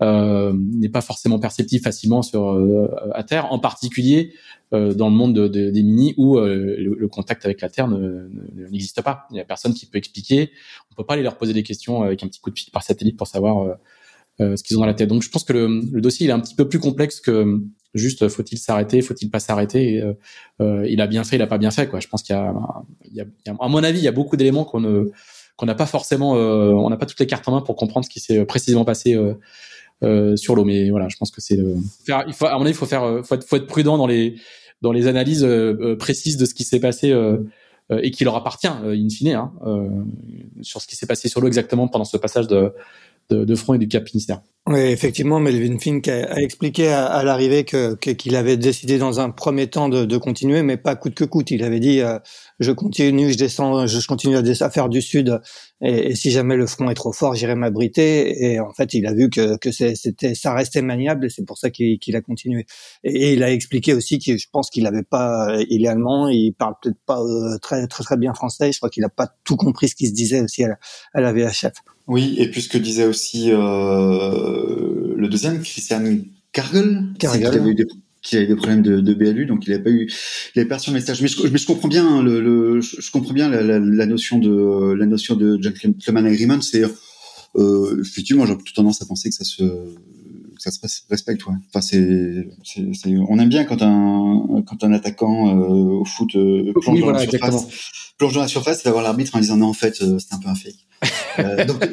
[0.00, 4.34] n'est pas forcément perceptible facilement sur euh, à terre, en particulier
[4.74, 7.68] euh, dans le monde de, de, des mini où euh, le, le, contact avec la
[7.68, 9.26] terre n'existe pas.
[9.30, 10.50] Il y a personne qui peut expliquer.
[10.90, 12.82] On peut pas aller leur poser des questions avec un petit coup de fil par
[12.82, 13.76] satellite pour savoir
[14.38, 15.08] ce qu'ils ont dans la tête.
[15.08, 17.58] Donc je pense que le, le, dossier il est un petit peu plus complexe que
[17.94, 20.02] juste faut-il s'arrêter, faut-il pas s'arrêter.
[20.60, 22.00] il a bien fait, il a pas bien fait quoi.
[22.00, 24.64] Je pense qu'il y, y, y a, à mon avis, il y a beaucoup d'éléments
[24.64, 25.10] qu'on ne
[25.56, 28.10] qu'on n'a pas forcément, on n'a pas toutes les cartes en main pour comprendre ce
[28.10, 29.34] qui s'est précisément passé euh,
[30.02, 30.64] sur l'eau.
[30.64, 31.58] Mais voilà, je pense que c'est
[32.04, 32.24] faire.
[32.26, 34.06] Il faut, à mon avis, il faut faire, euh, faut être, faut être prudent dans
[34.06, 34.36] les
[34.82, 37.14] dans les analyses euh, précises de ce qui s'est passé
[37.90, 39.52] et qui leur appartient in fine hein,
[40.60, 42.72] sur ce qui s'est passé sur l'eau exactement pendant ce passage de,
[43.30, 44.40] de, de front et du Cap Finistère.
[44.68, 49.68] Oui, effectivement, Melvin Fink a, expliqué à, l'arrivée que qu'il avait décidé dans un premier
[49.68, 51.52] temps de, de, continuer, mais pas coûte que coûte.
[51.52, 52.18] Il avait dit euh,
[52.58, 55.40] je continue, je descends, je continue à, faire du sud,
[55.80, 58.44] et, si jamais le front est trop fort, j'irai m'abriter.
[58.44, 61.58] Et en fait, il a vu que, que c'était ça restait maniable, et c'est pour
[61.58, 62.66] ça qu'il a continué.
[63.04, 66.52] Et, il a expliqué aussi que je pense qu'il n'avait pas, il est allemand, il
[66.54, 68.72] parle peut-être pas euh, très très très bien français.
[68.72, 70.78] Je crois qu'il n'a pas tout compris ce qui se disait aussi à la,
[71.14, 71.74] à la VHF.
[72.08, 74.55] Oui, et puis ce que disait aussi euh,
[75.16, 76.02] le deuxième, Christian
[76.52, 77.86] Cargel, qui avait eu des
[78.26, 80.10] qui avait des problèmes de, de BLU, donc il n'avait pas eu,
[80.54, 81.22] il avait pas reçu un message.
[81.22, 84.06] Mais je, mais je comprends bien hein, le, le, je comprends bien la, la, la,
[84.06, 86.60] notion de la notion de gentleman agreement.
[86.60, 86.82] C'est
[87.56, 89.62] euh, effectivement, j'ai plutôt tendance à penser que ça se
[90.70, 91.46] ça se respecte.
[91.46, 91.54] Ouais.
[91.68, 92.46] Enfin, c'est,
[93.28, 97.66] on aime bien quand un, quand un attaquant au foot plonge, dans la surface,
[98.18, 100.54] plonge dans la surface, d'avoir l'arbitre en disant non, en fait, c'est un peu un
[100.54, 101.66] fake.
[101.66, 101.84] donc,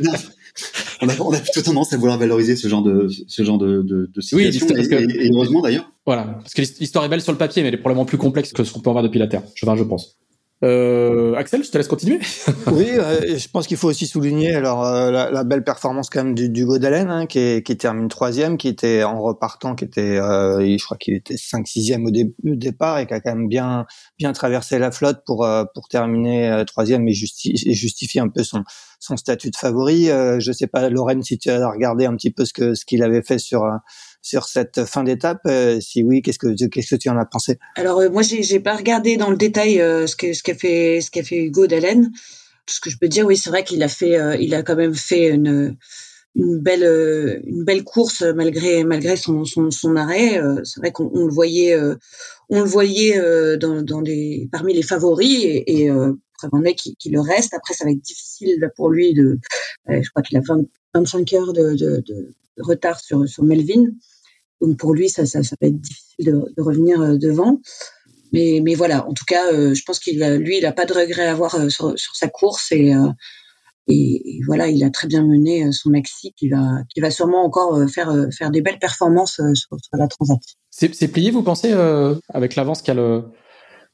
[1.01, 3.81] on, a, on a plutôt tendance à vouloir valoriser ce genre de, ce genre de,
[3.81, 4.67] de, de situation.
[4.71, 5.91] Oui, et, et, heureusement d'ailleurs.
[6.05, 8.53] Voilà, parce que l'histoire est belle sur le papier, mais elle est probablement plus complexe
[8.53, 9.43] que ce qu'on peut en voir depuis la Terre.
[9.55, 10.17] Je, je pense.
[10.63, 12.19] Euh, Axel, je te laisse continuer.
[12.71, 16.23] oui, euh, je pense qu'il faut aussi souligner alors euh, la, la, belle performance quand
[16.23, 20.17] même du, du Godalen, hein, qui, qui termine troisième, qui était en repartant, qui était,
[20.17, 22.11] euh, je crois qu'il était 5 sixième au,
[22.55, 23.85] départ et qui a quand même bien
[24.17, 28.63] bien traversé la flotte pour pour terminer troisième et, justi et justifier un peu son
[28.99, 30.05] son statut de favori.
[30.05, 33.03] je sais pas, Lorraine, si tu as regardé un petit peu ce que ce qu'il
[33.03, 33.63] avait fait sur
[34.23, 37.59] sur cette fin d'étape euh, Si oui, qu'est-ce que qu'est-ce que tu en as pensé?
[37.75, 40.55] Alors euh, moi, j'ai j'ai pas regardé dans le détail euh, ce que ce qu'a
[40.55, 41.67] fait ce qu'a fait Hugo.
[41.67, 44.77] Tout ce que je peux dire, oui, c'est vrai qu'il a fait, il a quand
[44.77, 45.75] même fait une
[46.35, 50.41] belle une belle course malgré malgré son son, arrêt.
[50.63, 51.77] c'est vrai qu'on le voyait
[52.49, 53.19] on le voyait
[53.57, 56.13] dans dans les parmi les favoris et, et euh,
[56.53, 57.53] mec qui, qui, le reste.
[57.53, 59.39] Après, ça va être difficile pour lui de.
[59.87, 63.87] je crois qu'il a 20, 25 heures de, de, de, retard sur sur Melvin.
[64.61, 67.59] Donc pour lui, ça, ça, va être difficile de, revenir euh, devant.
[68.31, 70.93] Mais, mais voilà, en tout cas, euh, je pense qu'il lui, il a pas de
[70.93, 72.93] regret à avoir euh, sur, sa course et,
[73.87, 77.87] et, voilà, il a très bien mené son maxi qui va, qui va sûrement encore
[77.89, 80.39] faire, faire des belles performances sur, sur la Transat.
[80.71, 81.73] C'est plié, vous pensez,
[82.29, 82.95] avec l'avance qu'a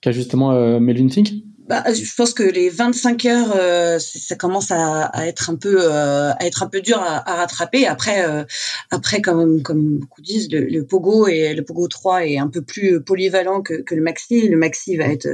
[0.01, 1.33] qu justement Melvin Fink?
[1.69, 6.31] Bah, je pense que les 25 heures, euh, ça commence à, être un peu, euh,
[6.31, 7.85] à être un peu dur à, rattraper.
[7.85, 8.43] Après, euh,
[8.89, 13.61] après, comme beaucoup disent, le, Pogo et le Pogo 3 est un peu plus polyvalent
[13.61, 14.49] que, le Maxi.
[14.49, 15.27] Le Maxi va être,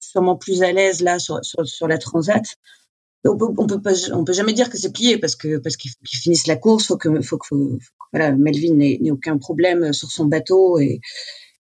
[0.00, 1.38] sûrement plus à l'aise là sur,
[1.86, 2.42] la Transat.
[3.24, 6.56] On peut, on peut jamais dire que c'est plié parce que parce qu'ils finissent la
[6.56, 6.88] course.
[6.88, 7.54] Faut faut que,
[8.12, 11.00] Melvin n'ait aucun problème sur son bateau et,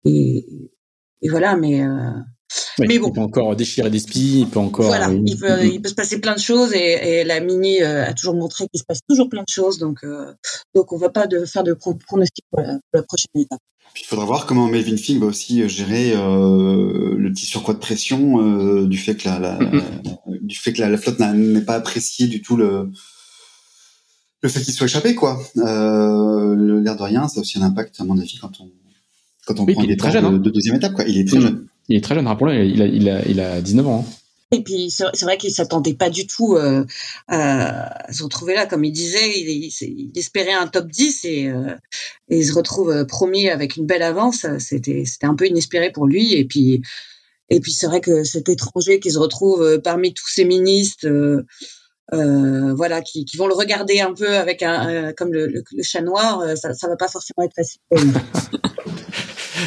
[0.03, 1.55] et voilà.
[1.55, 1.83] Mais
[2.79, 3.09] mais bon.
[3.09, 4.85] Il peut encore déchirer des spies, il peut encore.
[4.85, 7.81] Voilà, euh, il, peut, il peut se passer plein de choses et, et la Mini
[7.81, 10.33] euh, a toujours montré qu'il se passe toujours plein de choses, donc euh,
[10.75, 13.59] donc on va pas de, faire de pronostics pour, pour la, prochaine étape.
[13.93, 17.79] Puis il faudra voir comment Melvin Fink va aussi gérer euh, le petit surcroît de
[17.79, 19.59] pression euh, du fait que la, la
[20.41, 22.89] du fait que la, la flotte n'est pas apprécié du tout le
[24.41, 25.41] le fait qu'il soit échappé quoi.
[25.57, 28.71] Euh, L'air de rien, ça a aussi un impact à mon avis quand on
[29.45, 30.31] quand on prend jeune, de, hein.
[30.33, 31.05] de, deuxième étape quoi.
[31.05, 31.67] Il est très jeune.
[31.89, 34.05] Il est très jeune, rappelons-le, il a, il, a, il a 19 ans.
[34.07, 34.11] Hein.
[34.53, 36.85] Et puis c'est vrai qu'il s'attendait pas du tout euh,
[37.27, 41.75] à se retrouver là, comme il disait, il, il espérait un top 10 et, euh,
[42.29, 44.45] et, il se retrouve euh, premier avec une belle avance.
[44.59, 46.35] C'était c'était un peu inespéré pour lui.
[46.35, 46.83] Et puis
[47.49, 51.07] et puis c'est vrai que cet étranger qui se retrouve euh, parmi tous ces ministres,
[52.13, 55.83] euh, voilà, qui, qui, vont le regarder un peu avec un comme le, le, le,
[55.83, 57.81] chat noir, ça, ça va pas forcément être facile.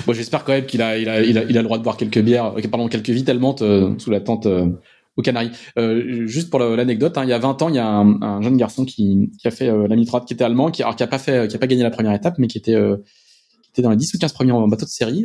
[0.07, 1.83] Bon, j'espère quand même qu'il a, il a, il a, il a, le droit de
[1.83, 4.69] boire quelques bières, euh, pardon, quelques vitellementes euh, sous la tente euh,
[5.16, 5.51] aux Canaries.
[5.79, 8.40] Euh, juste pour l'anecdote, hein, il y a 20 ans, il y a un, un
[8.40, 11.09] jeune garçon qui, qui a fait euh, la qui était allemand, qui, alors, qui a
[11.09, 12.77] pas fait, qui a pas gagné la première étape, mais qui était,
[13.62, 15.25] qui était dans les 10 ou 15 premiers en bateau de série,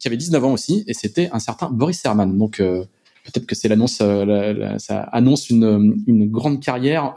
[0.00, 2.38] qui avait 19 ans aussi, et c'était un certain Boris Herman.
[2.38, 4.02] Donc peut-être que c'est l'annonce,
[4.78, 7.14] ça annonce une, une grande carrière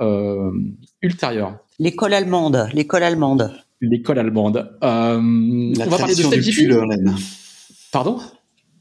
[1.02, 1.58] ultérieure.
[1.80, 4.58] L'école allemande, l'école allemande l'école allemande.
[4.84, 7.16] Euh, la on va parler de du pull en laine.
[7.92, 8.20] Pardon?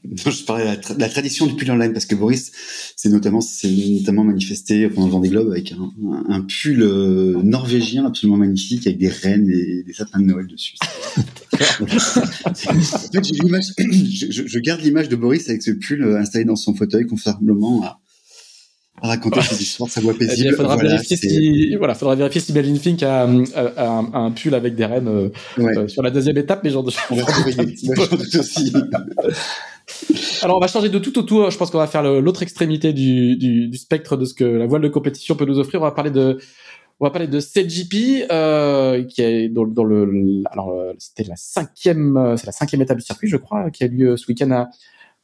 [0.03, 2.53] Je parlais de la, tradition du pull en laine parce que Boris
[2.97, 5.93] c'est notamment notamment manifesté pendant le Vendée Globe avec un,
[6.29, 10.77] un, pull euh, norvégien absolument magnifique avec des rennes et des sapins de Noël dessus.
[11.83, 16.57] en fait, je, je, je, garde l'image de Boris avec ce pull euh, installé dans
[16.57, 18.01] son fauteuil confortablement à,
[19.03, 20.49] raconter ses histoires, sa voix paisible.
[20.51, 24.85] il faudra, vérifier si, voilà, faudra vérifier si Melvin Fink a, un, pull avec des
[24.85, 26.97] rennes euh, euh, sur la deuxième étape, mais j'en doute
[28.39, 28.73] aussi.
[30.43, 31.51] Alors on va changer de tout au tout.
[31.51, 34.67] Je pense qu'on va faire l'autre extrémité du, du, du, spectre de ce que la
[34.67, 35.81] voile de compétition peut nous offrir.
[35.81, 36.39] On va parler de
[37.01, 41.37] on va parler de CGP, euh, qui est dans, dans le alors euh, c'était la
[41.37, 44.69] cinquième c'est la cinquième étape du circuit je crois qui a lieu ce week-end à,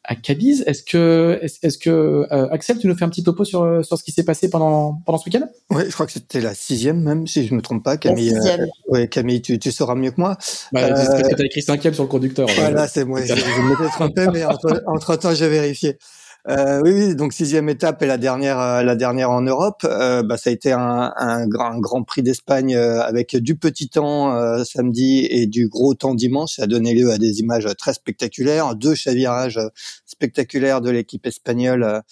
[0.07, 0.65] à Cadiz.
[0.67, 4.05] Est-ce que, est-ce, que euh, Axel, tu nous fais un petit topo sur, sur ce
[4.05, 5.47] qui s'est passé pendant, pendant ce week-end?
[5.71, 7.97] Oui, je crois que c'était la sixième même, si je ne me trompe pas.
[7.97, 10.39] Camille, euh, ouais, Camille, tu, tu sauras mieux que moi.
[10.73, 12.49] Bah, euh, parce que tu as écrit cinquième sur le conducteur.
[12.57, 13.21] Voilà, c'est moi.
[13.23, 15.99] je, je m'étais trompé, mais entre, entre temps, j'ai vérifié.
[16.49, 19.81] Euh, oui, oui, donc sixième étape et la dernière, euh, la dernière en Europe.
[19.85, 24.33] Euh, bah, ça a été un, un, grand, prix d'Espagne euh, avec du petit temps
[24.37, 26.55] euh, samedi et du gros temps dimanche.
[26.57, 29.59] Ça a donné lieu à des images très spectaculaires, deux chavirages
[30.05, 32.03] spectaculaires de l'équipe espagnole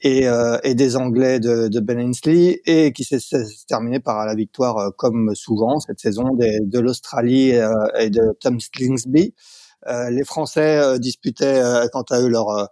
[0.00, 3.18] et, euh, et des Anglais de, de Ben Ainsley et qui s'est
[3.68, 7.50] terminé par la victoire, euh, comme souvent cette saison, de l'Australie
[7.98, 9.34] et de Tom Slingsby.
[10.10, 12.70] les Français disputaient quant à eux leur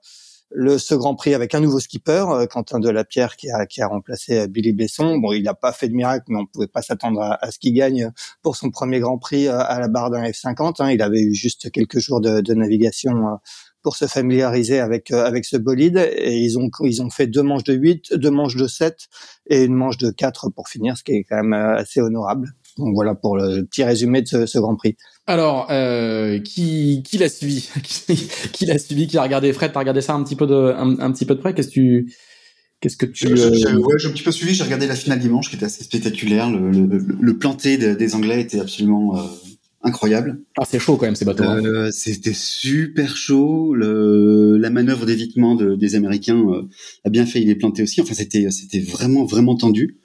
[0.54, 4.48] le ce Grand Prix avec un nouveau skipper, Quentin Delapierre, qui a, qui a remplacé
[4.48, 5.18] Billy Besson.
[5.18, 7.74] Bon, il n'a pas fait de miracle, mais on pouvait pas s'attendre à, ce qu'il
[7.74, 8.10] gagne
[8.42, 10.82] pour son premier Grand Prix à la barre d'un F50.
[10.82, 10.90] Hein.
[10.90, 13.38] Il avait eu juste quelques jours de, navigation
[13.82, 17.42] pour se familiariser avec euh, avec ce bolide et ils ont ils ont fait deux
[17.42, 19.08] manches de 8, deux manches de 7
[19.48, 22.54] et une manche de 4 pour finir ce qui est quand même euh, assez honorable.
[22.78, 24.96] Donc voilà pour le petit résumé de ce Grand Prix.
[25.26, 27.68] Alors, euh, qui, qui l'a suivi?
[28.52, 29.06] Qui l'a suivi?
[29.06, 29.72] Qui a regardé Fred?
[29.72, 31.54] T'as regardé ça un petit peu de un, petit peu de près?
[31.54, 32.12] Qu'est-ce que tu
[32.80, 34.54] Qu'est-ce que tu j'ai, euh, ouais, j'ai un petit peu suivi.
[34.54, 36.50] J'ai regardé la finale dimanche, qui était assez spectaculaire.
[36.50, 39.16] Le, le, le planté des Anglais était absolument
[39.82, 40.40] incroyable.
[40.58, 41.44] Ah, c'est chaud quand même ces bateaux.
[41.44, 41.64] Hein.
[41.64, 43.74] Euh, c'était super chaud.
[43.74, 46.68] Le, la manœuvre d'évitement de, des Américains euh,
[47.04, 48.00] a bien fait il est planté aussi.
[48.00, 49.98] Enfin, c'était c'était vraiment vraiment tendu.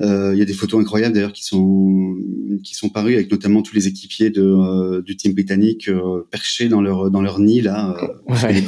[0.00, 2.16] Euh, il y a des photos incroyables d'ailleurs qui sont
[2.62, 5.90] qui sont parues avec notamment tous les équipiers de euh, du team britannique
[6.30, 7.96] perchés dans leur dans leur nid là.
[8.28, 8.62] Ouais.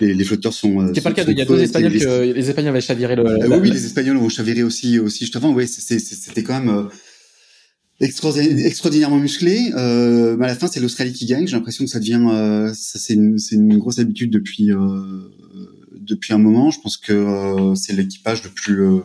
[0.00, 0.92] Les, les, flotteurs sont.
[0.94, 1.24] C'est pas le cas.
[1.26, 2.00] Il y a deux Espagnols les...
[2.00, 3.24] que les Espagnols avaient chaviré le.
[3.24, 5.52] oui, oui, les Espagnols ont chaviré aussi aussi juste avant.
[5.52, 6.88] Oui, c'était quand même
[8.00, 9.72] extraordinairement musclé.
[9.74, 11.46] Euh, à la fin, c'est l'Australie qui gagne.
[11.46, 14.78] J'ai l'impression que ça devient, euh, ça c'est une, une, grosse habitude depuis euh,
[15.92, 16.70] depuis un moment.
[16.70, 19.00] Je pense que euh, c'est l'équipage le plus euh,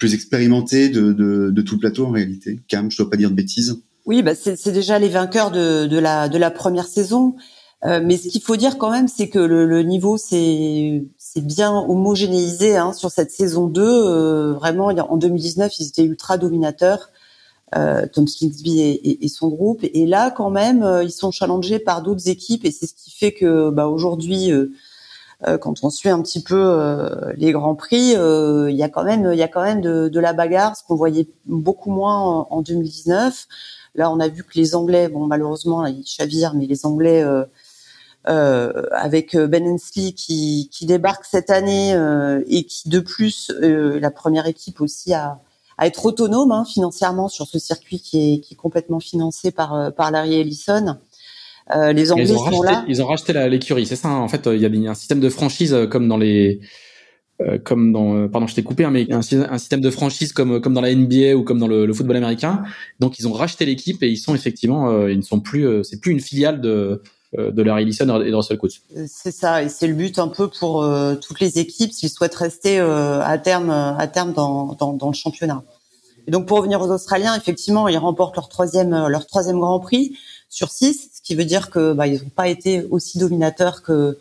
[0.00, 2.58] plus expérimenté de, tout le plateau en réalité.
[2.66, 3.80] Cam, je dois pas dire de bêtises.
[4.06, 7.36] Oui, bah c'est déjà les vainqueurs de, de la de la première saison.
[7.84, 11.04] mais ce qu'il faut dire quand même, c'est que le, le niveau c'est
[11.36, 14.52] bien homogénéisé hein, sur cette saison 2.
[14.54, 17.10] vraiment, en 2019, ils étaient ultra dominateurs.
[17.76, 19.84] Euh, Tom Slingsby et, et, son groupe.
[19.84, 23.12] Et là, quand même, euh, ils sont challengés par d'autres équipes, et c'est ce qui
[23.12, 24.72] fait que bah, aujourd'hui, euh,
[25.60, 29.38] quand on suit un petit peu les grands prix, il y a quand même, il
[29.38, 33.46] y a quand même de, de la bagarre, ce qu'on voyait beaucoup moins en, 2019.
[33.94, 37.24] Là, on a vu que les Anglais, bon, malheureusement, ils chavirent, mais les Anglais
[38.28, 44.10] euh, avec Ben Hensley qui, qui, débarque cette année euh, et qui de plus la
[44.10, 45.38] première équipe aussi a,
[45.78, 49.72] à être autonome hein, financièrement sur ce circuit qui est, qui est complètement financé par
[49.72, 50.98] euh, par Larry Ellison.
[51.76, 52.84] Euh, les Anglais ils sont racheté, là.
[52.88, 54.08] Ils ont racheté l'écurie, c'est ça.
[54.08, 54.18] Hein.
[54.18, 56.60] en fait, il y a un système de franchise euh, comme dans les
[57.64, 60.74] comme dans pardon je t'ai coupé hein, mais un, un, système de franchise comme comme
[60.74, 62.64] dans la NBA ou comme dans le, le football américain
[62.98, 66.12] donc ils ont racheté l'équipe et ils sont effectivement ils ne sont plus c'est plus
[66.12, 67.00] une filiale de
[67.38, 68.80] euh, de Larry Ellison et de Russell Coates.
[68.96, 72.10] Euh, c'est ça, et c'est le but un peu pour euh, toutes les équipes s'ils
[72.10, 75.62] souhaitent rester à terme, à terme dans, dans, dans, le championnat.
[76.26, 80.16] Et donc pour revenir aux Australiens, effectivement, ils remportent leur troisième, leur troisième Grand Prix
[80.48, 84.18] sur six, qui veut dire que bah, ils n'ont pas été aussi dominateurs que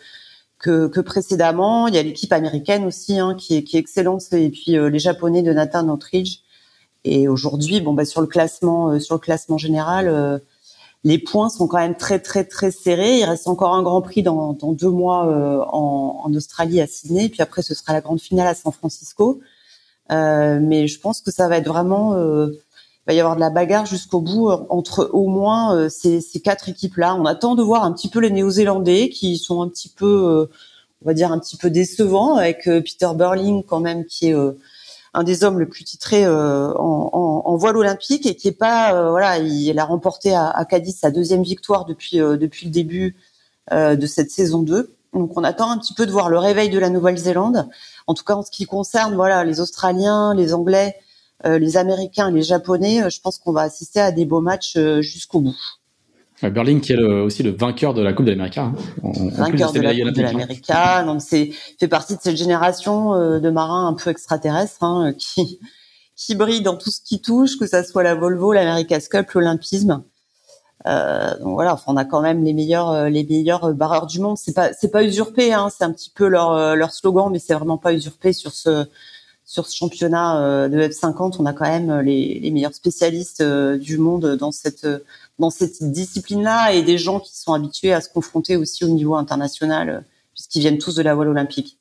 [0.60, 1.88] que, que précédemment.
[1.88, 5.00] Il y a l'équipe américaine aussi hein, qui, est, qui est excellente, et puis les
[5.00, 6.39] Japonais de Nathan Northridge.
[7.06, 10.41] Et aujourd'hui, bon bah sur le classement, sur le classement général
[11.04, 13.19] les points sont quand même très très très serrés.
[13.19, 16.88] Il reste encore un Grand Prix dans, dans deux mois euh, en, en, Australie à
[16.88, 19.39] Sydney, puis après ce sera la grande finale à San Francisco.
[20.12, 22.48] Euh, mais je pense que ça va être vraiment, euh,
[23.07, 26.39] va y avoir de la bagarre jusqu'au bout euh, entre au moins euh, ces, ces,
[26.39, 27.15] quatre équipes-là.
[27.15, 30.49] On attend de voir un petit peu les Néo-Zélandais qui sont un petit peu,
[31.03, 34.35] on va dire un petit peu décevants avec Peter Burling quand même qui est
[35.13, 38.53] un des hommes le plus titré euh, en, en, en, voile olympique et qui est
[38.53, 42.65] pas euh, voilà il, a remporté à, à, Cadiz sa deuxième victoire depuis euh, depuis
[42.65, 43.15] le début
[43.71, 46.79] de cette saison 2 donc on attend un petit peu de voir le réveil de
[46.79, 47.69] la Nouvelle-Zélande
[48.07, 50.95] en tout cas en ce qui concerne voilà les Australiens les Anglais
[51.45, 55.56] les Américains les Japonais je pense qu'on va assister à des beaux matchs jusqu'au bout
[56.41, 58.58] Berling qui est aussi le vainqueur de la Coupe de l'Amérique.
[58.58, 58.73] Hein.
[59.04, 60.71] Vainqueur de la Coupe de l'Amérique.
[61.06, 65.60] Donc c'est fait partie de cette génération euh, de marins un peu extraterrestres hein, qui
[66.15, 70.04] qui brillent dans tout ce qui touche, que ça soit la Volvo, l'America's Cup, l'Olympisme.
[70.86, 74.19] Euh, donc voilà, enfin, on a quand même les meilleurs euh, les meilleurs barreurs du
[74.19, 74.38] monde.
[74.38, 77.39] C'est pas c'est pas usurpé, hein, c'est un petit peu leur euh, leur slogan, mais
[77.39, 78.86] c'est vraiment pas usurpé sur ce
[79.49, 81.38] sur ce championnat de F50.
[81.39, 84.85] On a quand même les, les meilleurs spécialistes du monde dans cette
[85.81, 89.99] discipline-là et des gens qui sont habitués à se confronter aussi au niveau international, euh,
[90.33, 91.77] puisqu'ils viennent tous de la voile olympique.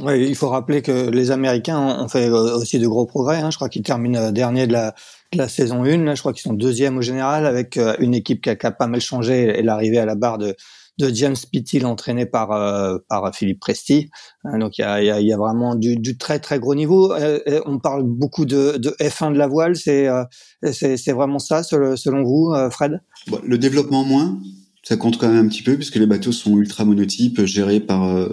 [0.00, 3.38] Oui, il faut rappeler que les Américains ont fait euh, aussi de gros progrès.
[3.38, 3.50] Hein.
[3.50, 4.94] Je crois qu'ils terminent euh, dernier de la,
[5.32, 6.14] de la saison 1.
[6.14, 8.86] Je crois qu'ils sont deuxième au général avec une équipe qui a, qui a pas
[8.86, 10.56] mal changé et l'arrivée à la barre de,
[10.98, 14.10] de James Pittil entraîné par euh, par Philippe Presti.
[14.44, 17.12] Hein, donc il y a, vraiment du, très très gros niveau.
[17.12, 19.76] Euh, on parle beaucoup de, de, F1 de la voile.
[19.76, 20.24] C'est euh,
[20.72, 23.00] c'est vraiment ça selon vous, Fred?
[23.44, 24.38] Le développement moins.
[24.84, 28.28] Ça compte quand même un petit peu puisque les bateaux sont ultra monotypes, gérés par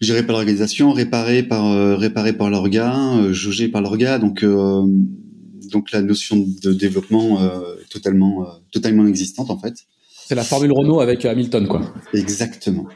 [0.00, 4.18] géré par l'organisation, réparé par réparé par l'orga, jaugé par l'orga.
[4.18, 9.86] Donc donc la notion de développement est totalement totalement existante en fait.
[10.26, 11.82] C'est la formule Renault avec Hamilton quoi.
[12.14, 12.86] Exactement.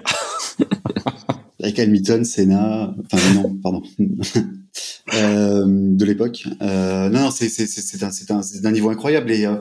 [1.67, 3.83] avec Hamilton, Senna, enfin non, pardon,
[5.15, 6.45] euh, de l'époque.
[6.63, 9.57] Euh, non, non, c'est un un, un niveau incroyable et euh,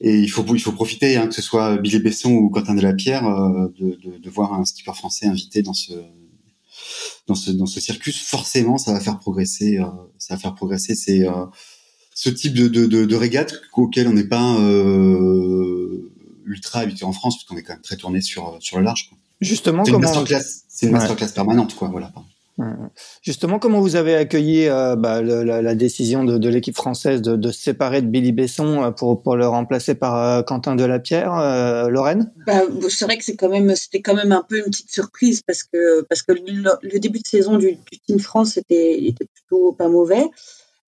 [0.00, 3.26] et il faut il faut profiter hein, que ce soit Billy Besson ou Quentin Delapierre
[3.26, 5.92] euh, de, de, de voir un skipper français invité dans ce
[7.26, 8.20] dans ce dans ce circus.
[8.22, 9.86] Forcément, ça va faire progresser euh,
[10.18, 11.26] ça va faire progresser c'est
[12.14, 14.58] ce type de de, de, de régate auquel on n'est pas
[16.46, 19.08] ultra habitué en France parce qu'on est quand même très tourné sur sur le large.
[19.08, 19.18] Quoi.
[19.40, 21.88] Justement, c'est une masterclass, c'est une masterclass permanente, quoi.
[21.88, 22.12] Voilà.
[23.20, 27.20] Justement, comment vous avez accueilli euh, bah, le, la, la, décision de, de l'équipe française
[27.20, 30.76] de, de, se séparer de Billy Besson euh, pour, pour le remplacer par euh, Quentin
[30.76, 32.30] Delapierre, euh, Lorraine?
[32.46, 35.42] Bah, C'est vrai que c'est quand même c'était quand même un peu une petite surprise
[35.44, 39.26] parce que parce que le, le début de saison du, du Team France était, était
[39.34, 40.24] plutôt pas mauvais.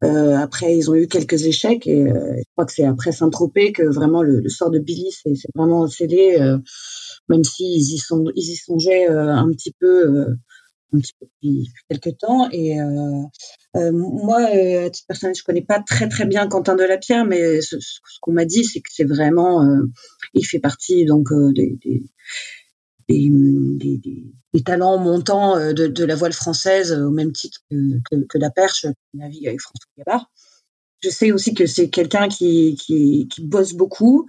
[0.04, 3.82] Euh, après, ils ont eu quelques échecs et je crois que c'est après Saint-Tropez que
[3.82, 6.36] vraiment le, le, sort de Billy c'est vraiment scellé
[7.28, 10.34] même s'ils y sont, ils y songeaient euh, un petit peu, euh,
[10.92, 12.48] un petit peu depuis, quelques temps.
[12.50, 17.60] Et euh, moi, à titre personnel, je connais pas très très bien Quentin Delapierre, mais
[17.60, 19.66] ce, ce qu'on m'a dit, c'est que c'est vraiment,
[20.34, 22.02] il fait partie donc des, des
[23.08, 29.18] des, talents montants de, de, la voile française au même titre que, la perche qui
[29.18, 30.30] navigue avec François Gabard.
[31.02, 34.26] Je sais aussi que c'est quelqu'un qui, qui, bosse beaucoup.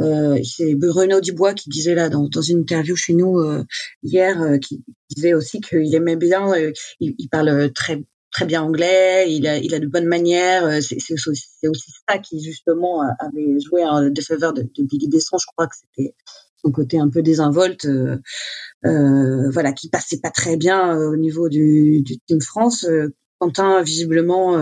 [0.00, 3.64] Euh, c'est Bruno Dubois qui disait là dans, dans une interview chez nous euh,
[4.02, 6.52] hier, euh, qui disait aussi qu'il aimait bien.
[6.52, 8.02] Euh, il, parle très
[8.32, 9.32] très bien anglais.
[9.32, 10.64] Il a il a de bonnes manières.
[10.64, 15.38] Euh, c'est aussi, ça qui justement avait joué en défaveur de, de Billy Besson.
[15.38, 16.14] Je crois que c'était
[16.62, 22.02] son côté un peu désinvolte, euh, voilà, qui passait pas très bien au niveau du,
[22.26, 22.86] Team France.
[23.38, 24.56] Quentin visiblement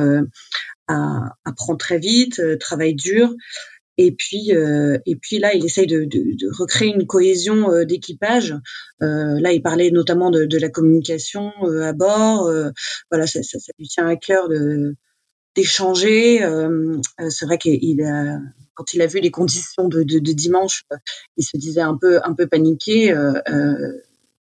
[1.45, 3.35] apprend très vite, euh, travaille dur.
[4.01, 6.07] Et puis, euh, et puis là, il essaye de,
[6.57, 8.55] recréer une cohésion euh, d'équipage.
[9.03, 12.47] Euh, là, il parlait notamment de, la communication euh, à bord.
[12.47, 12.71] Euh,
[13.11, 14.49] voilà, ça, ça, lui tient à cœur
[15.57, 16.39] d'échanger.
[17.29, 18.39] c'est vrai qu'il a,
[18.79, 20.85] quand il a vu les conditions de, de, dimanche,
[21.37, 23.11] il se disait un peu, un peu paniqué.
[23.11, 23.33] Euh,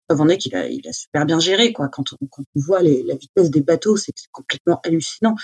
[0.08, 1.72] preuve est qu'il a, il a super bien géré.
[1.72, 1.88] Quoi.
[1.88, 5.36] Quand, on, voit la vitesse des bateaux, c'est complètement hallucinant.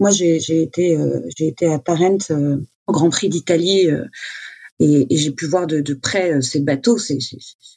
[0.00, 2.58] Moi, j'ai été, euh, j'ai été à Tarent euh,
[2.88, 4.04] au Grand Prix d'Italie euh,
[4.80, 6.98] et, j'ai pu voir de, de près ces bateaux.
[6.98, 7.18] C'est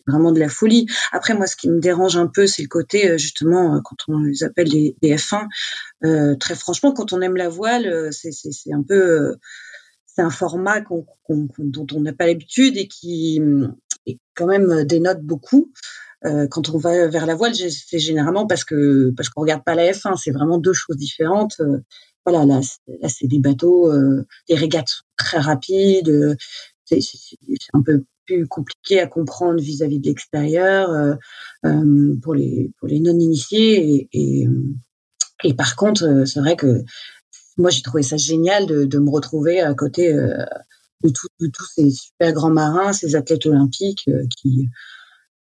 [0.08, 0.88] vraiment de la folie.
[1.12, 4.44] Après, moi, ce qui me dérange un peu, c'est le côté justement quand on les
[4.44, 5.48] appelle des, des F1.
[6.04, 9.38] Euh, très franchement, quand on aime la voile, c'est un peu
[10.22, 13.42] un format dont on n'a pas l'habitude et qui
[14.06, 15.72] et quand même dénote beaucoup.
[16.26, 19.76] Euh, quand on va vers la voile, c'est généralement parce que parce qu'on regarde pas
[19.76, 20.18] la F1.
[20.18, 21.62] C'est vraiment deux choses différentes
[22.26, 22.62] voilà, là,
[23.08, 26.10] c'est des bateaux, euh, des régates très rapides.
[26.10, 26.36] Euh,
[26.86, 27.00] c'est
[27.74, 31.16] un peu plus compliqué à comprendre vis-à-vis de l'extérieur euh,
[31.66, 34.48] euh, pour les pour les non initiés et,
[35.44, 36.84] et par contre c'est vrai que
[37.60, 41.68] moi j'ai trouvé ça génial de, de me retrouver à côté de, tout, de tous
[41.76, 44.70] ces super grands marins ces athlètes olympiques qui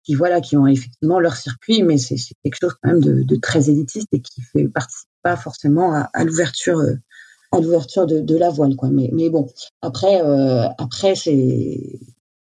[0.08, 3.36] qui voilà qui ont effectivement leur circuit mais c'est quelque chose quand même de, de,
[3.36, 6.94] très élitiste et qui fait partie pas forcément à, l'ouverture euh,
[7.52, 9.52] à l'ouverture de, de, la voile quoi mais mais bon
[9.82, 12.00] après euh, après c'est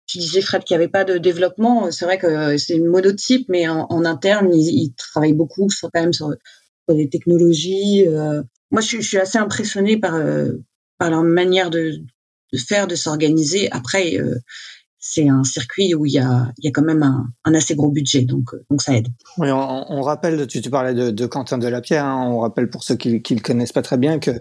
[0.08, 3.68] tu disais Fred qu'il n'y avait pas de développement c'est vrai que c'est monotype mais
[3.68, 6.34] en, interne ils, travaillent beaucoup sur quand même sur,
[6.88, 8.42] les technologies euh.
[8.72, 10.52] Moi je suis, assez impressionnée par euh,
[11.00, 12.04] leur manière de,
[12.68, 14.36] faire de s'organiser après euh,
[15.02, 18.78] c'est un circuit où il y a, quand même un, assez gros budget, donc, euh,
[18.80, 19.08] ça aide.
[19.38, 23.14] Oui, on, rappelle, tu, parlais de, de Quentin Delapierre, hein, on rappelle pour ceux qui
[23.14, 24.32] ne le connaissent pas très bien que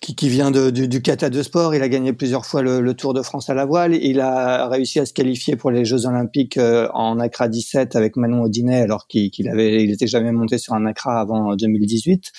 [0.00, 3.20] qui, vient du, du Kata de sport, il a gagné plusieurs fois le, Tour de
[3.20, 7.18] France à la voile, il a réussi à se qualifier pour les Jeux Olympiques en
[7.18, 11.54] Accra 17 avec Manon Audinet, alors qu'il qu il jamais monté sur un Accra avant
[11.54, 12.32] 2018.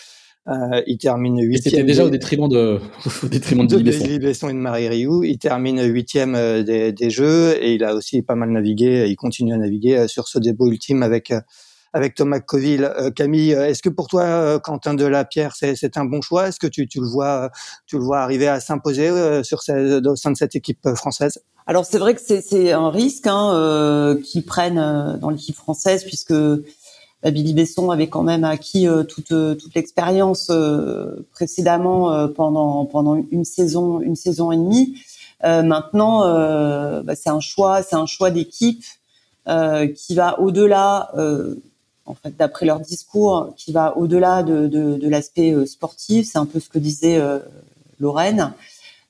[0.47, 1.71] Euh, il termine huitième.
[1.73, 2.79] C'était déjà au détriment de,
[3.23, 4.49] au détriment de, de Billy Besson.
[4.49, 5.23] et de Marie Rioux.
[5.23, 9.05] Il termine huitième euh, des, des, Jeux et il a aussi pas mal navigué.
[9.07, 11.33] Il continue à naviguer euh, sur ce dépôt ultime avec
[11.91, 12.87] avec Thomas Coville.
[13.15, 16.47] Camille, est-ce que pour toi, Quentin Delapierre, c'est un bon choix?
[16.47, 17.49] Est-ce que tu, tu, le vois,
[17.87, 19.09] tu le vois arriver à s'imposer
[19.43, 21.39] sur cette, au sein de cette équipe française?
[21.69, 26.33] Alors c'est vrai que c'est un risque hein, euh, qu'ils prennent dans l'équipe française puisque
[27.23, 33.21] Billy Besson avait quand même acquis euh, toute euh, toute l'expérience euh, précédemment pendant pendant
[33.31, 34.95] une saison une saison et demie.
[35.43, 36.21] maintenant,
[37.03, 38.83] bah, c'est un choix c'est un choix d'équipe
[39.45, 41.11] qui va au-delà
[42.05, 46.27] en fait, d'après leur discours, qui va au-delà de, de, de l'aspect sportif.
[46.31, 47.21] C'est un peu ce que disait
[47.99, 48.53] Lorraine.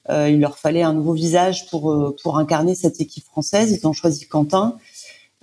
[0.09, 3.71] il leur fallait un nouveau visage pour pour incarner cette équipe française.
[3.71, 4.77] Ils ont choisi Quentin.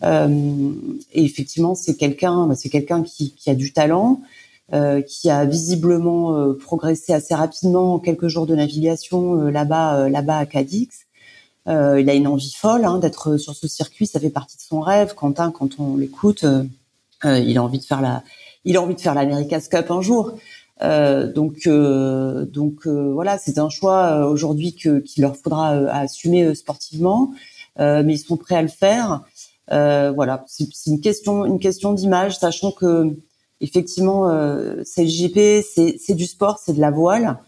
[0.02, 4.20] Et effectivement, c'est quelqu'un, c'est quelqu'un qui, qui, a du talent,
[4.74, 10.08] euh, qui a visiblement euh, progressé assez rapidement en quelques jours de navigation euh, là-bas,
[10.08, 11.06] là-bas à Cadix.
[11.68, 11.72] il
[12.10, 15.14] a une envie folle hein, d'être sur ce circuit, ça fait partie de son rêve.
[15.14, 16.44] Quentin, quand on l'écoute,
[17.24, 18.24] il a envie de faire la,
[18.64, 20.32] il a envie de faire l'America's Cup un jour.
[20.80, 27.32] donc, donc voilà, c'est un choix aujourd'hui que qu'il leur faudra assumer sportivement,
[27.78, 29.22] mais ils sont prêts à le faire.
[29.68, 33.16] Voilà, c'est une question, une question d'image, sachant que
[33.60, 37.38] effectivement, euh, GP, c'est du sport, c'est de la voile.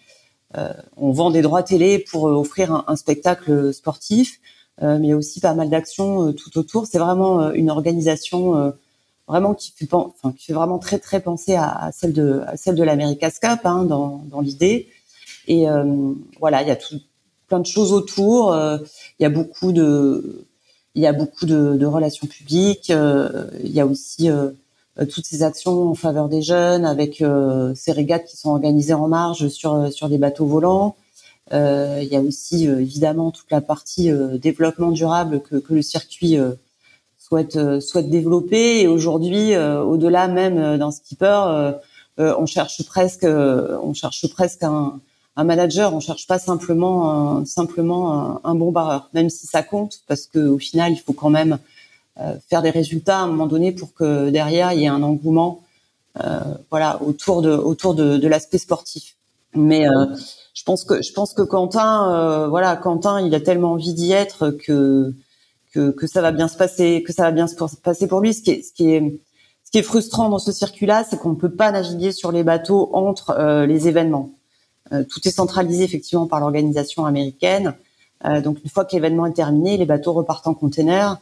[0.57, 4.41] Euh, on vend des droits télé pour euh, offrir un, un spectacle sportif,
[4.81, 6.87] mais y a aussi pas mal d'actions tout autour.
[6.87, 8.73] C'est vraiment une organisation
[9.27, 12.57] vraiment qui fait, enfin, qui fait vraiment très très penser à, à celle de à
[12.57, 14.89] celle de l'America's Cup hein, dans, dans l'idée.
[15.49, 15.66] Et
[16.39, 17.01] voilà, il y a tout,
[17.49, 18.55] plein de choses autour.
[19.19, 20.47] Il y a beaucoup de
[20.99, 22.90] il y a beaucoup de, de relations publiques.
[22.90, 24.28] il y a aussi
[25.01, 28.94] euh, toutes ces actions en faveur des jeunes, avec euh, ces régates qui sont organisées
[28.94, 30.96] en marge sur euh, sur des bateaux volants.
[31.53, 36.36] il y a aussi évidemment toute la partie développement durable que, que le circuit
[37.18, 38.82] souhaite souhaite développer.
[38.82, 41.72] Et aujourd'hui, au-delà même d'un skipper,
[42.18, 45.01] on cherche presque on cherche presque un,
[45.39, 50.01] un manager, on cherche pas simplement un, simplement un, bon barreur, même si ça compte,
[50.09, 51.59] parce que au final, il faut quand même
[52.20, 55.05] euh, faire des résultats à un moment donné pour que derrière il y ait un
[55.05, 55.62] engouement
[56.18, 59.14] euh, voilà autour de autour de, de l'aspect sportif
[59.55, 60.07] mais euh,
[60.53, 64.51] je pense que je pense que Quentin voilà Quentin il a tellement envie d'y être
[64.51, 65.14] que,
[65.72, 68.34] que que ça va bien se passer que ça va bien se passer pour lui
[68.34, 69.20] ce qui est ce qui est
[69.62, 72.43] ce qui est frustrant dans ce circuit-là, c'est qu'on ne peut pas naviguer sur les
[72.43, 74.38] bateaux entre les événements.
[75.09, 77.74] Tout est centralisé effectivement par l'organisation américaine.
[78.24, 81.20] donc une fois que l'événement est terminé, les bateaux repartent en container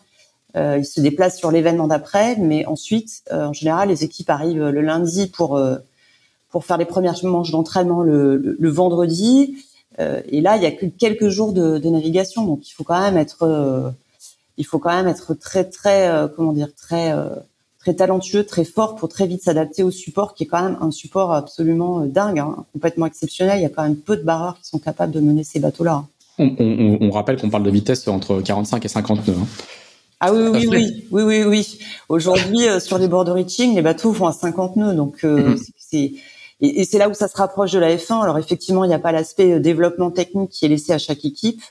[0.56, 4.68] euh, ils se déplacent sur l'événement d'après, mais ensuite, euh, en général, les équipes arrivent
[4.68, 5.76] le lundi pour euh,
[6.50, 9.56] pour faire les premières manches d'entraînement le, vendredi.
[9.98, 12.98] et là, il y a que quelques jours de, de navigation, donc il faut quand
[12.98, 13.92] même être
[14.56, 17.12] il faut quand même être très très comment dire très
[17.86, 20.90] très talentueux, très fort pour très vite s'adapter au support, qui est quand même un
[20.90, 23.60] support absolument dingue, hein, complètement exceptionnel.
[23.60, 26.04] Il y a quand même peu de barreurs qui sont capables de mener ces bateaux-là.
[26.40, 29.34] On, on, on rappelle qu'on parle de vitesse entre 45 et 50 nœuds.
[29.40, 29.46] Hein.
[30.18, 31.78] Ah oui, oui, oui, oui, oui, oui.
[32.08, 35.50] Aujourd'hui, euh, sur les bords de reaching, les bateaux vont à 50 nœuds, donc euh,
[35.50, 35.58] mhm.
[35.78, 36.14] c'est
[36.60, 38.20] et, c'est là où ça se rapproche de la F1.
[38.20, 41.24] Alors effectivement, il n'y a pas l'aspect euh, développement technique qui est laissé à chaque
[41.24, 41.62] équipe,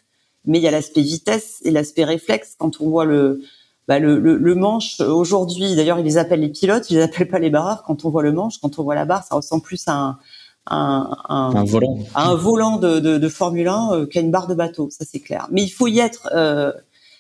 [0.46, 2.56] mais il y a l'aspect vitesse et l'aspect réflexe.
[2.58, 3.42] Quand on voit le
[3.88, 7.40] bah, le, le, manche aujourd'hui, d'ailleurs, ils les appellent les pilotes, ils les appellent pas
[7.40, 7.84] les barreurs.
[7.84, 10.20] Quand on voit le manche, quand on voit la barre, ça ressemble plus à un
[10.68, 14.56] un, un, volant, à un volant de, de, de Formule 1 qu'à une barre de
[14.56, 15.48] bateau, ça c'est clair.
[15.52, 16.30] Mais il faut y être.
[16.34, 16.72] Euh,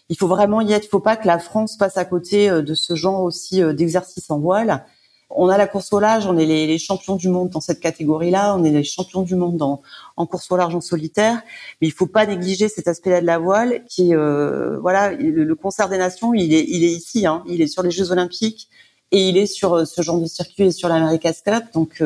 [0.09, 0.86] il faut vraiment y être.
[0.86, 3.74] Il faut pas que la France passe à côté euh, de ce genre aussi euh,
[3.74, 4.86] d'exercice en voile.
[5.30, 8.55] On a la course au large, on est les, champions du monde dans cette catégorie-là,
[8.55, 9.82] on est les champions du monde dans,
[10.17, 11.41] en course au large en solitaire,
[11.82, 15.89] mais il faut pas négliger cet aspect-là de la voile qui, euh, voilà, le, concert
[15.89, 18.69] des nations, il est, il est ici, hein, il est sur les Jeux Olympiques
[19.11, 21.65] et il est sur ce genre de circuit et sur l'America's Cup.
[21.73, 22.03] Donc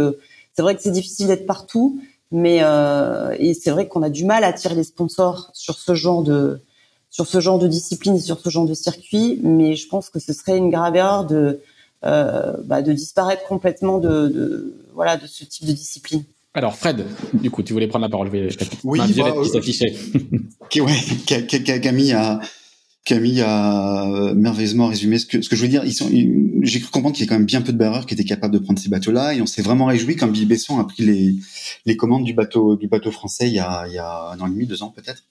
[0.54, 2.00] c'est vrai que c'est difficile d'être partout,
[2.32, 2.62] mais
[3.38, 6.62] et c'est vrai qu'on a du mal à attirer les sponsors sur ce genre de
[7.10, 10.34] sur ce genre de discipline, sur ce genre de circuit, mais je pense que ce
[10.34, 11.64] serait une grave erreur de euh,
[12.02, 16.24] bah, de disparaître complètement de, de, voilà de ce type de discipline.
[16.54, 18.30] Alors Fred, du coup, tu voulais prendre la parole.
[18.84, 19.96] Oui, bah, qui s'affichait.
[20.82, 22.40] ouais, Camille a
[23.06, 25.84] Camille a merveilleusement résumé ce que ce que je veux dire.
[25.86, 26.10] Ils sont,
[26.62, 28.54] j'ai cru comprendre qu'il y a quand même bien peu de barreurs qui étaient capables
[28.54, 31.36] de prendre ces bateaux-là, et on s'est vraiment réjoui quand Billy Besson a pris les
[31.86, 34.48] les commandes du bateau du bateau français il y a il y a un an
[34.48, 35.24] et demi, deux ans peut-être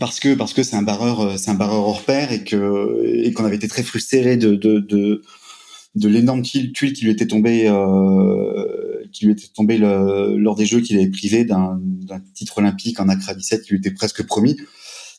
[0.00, 3.02] parce que parce que c'est un barreur euh, c'est un barreur hors pair et que
[3.04, 5.22] et qu'on avait été très frustré de de de,
[5.96, 10.80] de l'énorme tuile qui lui était tombée euh, qui lui était tombée lors des jeux
[10.80, 11.80] qu'il avait privé d'un
[12.34, 14.56] titre olympique en Accra 17 qui lui était presque promis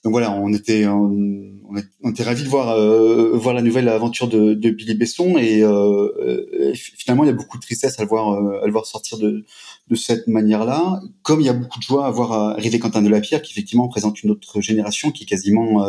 [0.04, 4.54] donc voilà, on était on, était ravis de voir euh, voir la nouvelle aventure de,
[4.54, 8.32] de Billy Besson et, euh, finalement il y a beaucoup de tristesse à le voir
[8.32, 9.44] euh, à le voir sortir de
[9.90, 11.02] de cette manière-là.
[11.24, 14.24] Comme il y a beaucoup de joie à voir arriver Quentin Delapierre qui effectivement présente
[14.24, 15.86] une autre génération qui est quasiment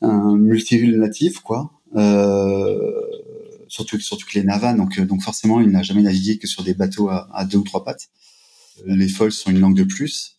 [0.00, 1.70] un multi-natif quoi.
[3.72, 6.74] Surtout surtout que les Navas donc donc forcément il n'a jamais navigué que sur des
[6.74, 8.10] bateaux à, deux ou trois pattes.
[8.86, 10.36] Les folles sont une langue de plus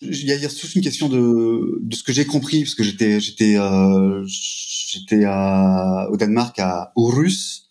[0.00, 3.20] il y a, surtout une question de, de ce que j'ai compris parce que j'étais
[3.20, 7.64] j'étais euh, j'étais au Danemark à Aarhus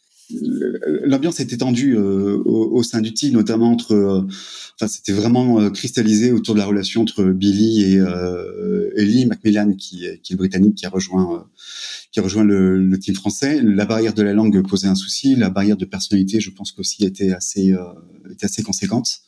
[1.05, 4.25] l'ambiance était tendue au, au, sein du team, notamment entre.
[4.75, 8.01] enfin, c'était vraiment cristallisé autour de la relation entre Billy et
[8.95, 11.47] Ellie Macmillan, qui, qui est le britannique, qui a rejoint
[12.11, 13.61] qui a rejoint le, le, team français.
[13.63, 15.35] La barrière de la langue posait un souci.
[15.35, 17.73] La barrière de personnalité, je pense qu'aussi était assez
[18.31, 19.23] était assez conséquente.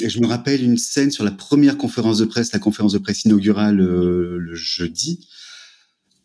[0.00, 2.98] Et je me rappelle une scène sur la première conférence de presse, la conférence de
[2.98, 5.26] presse inaugurale euh, le jeudi,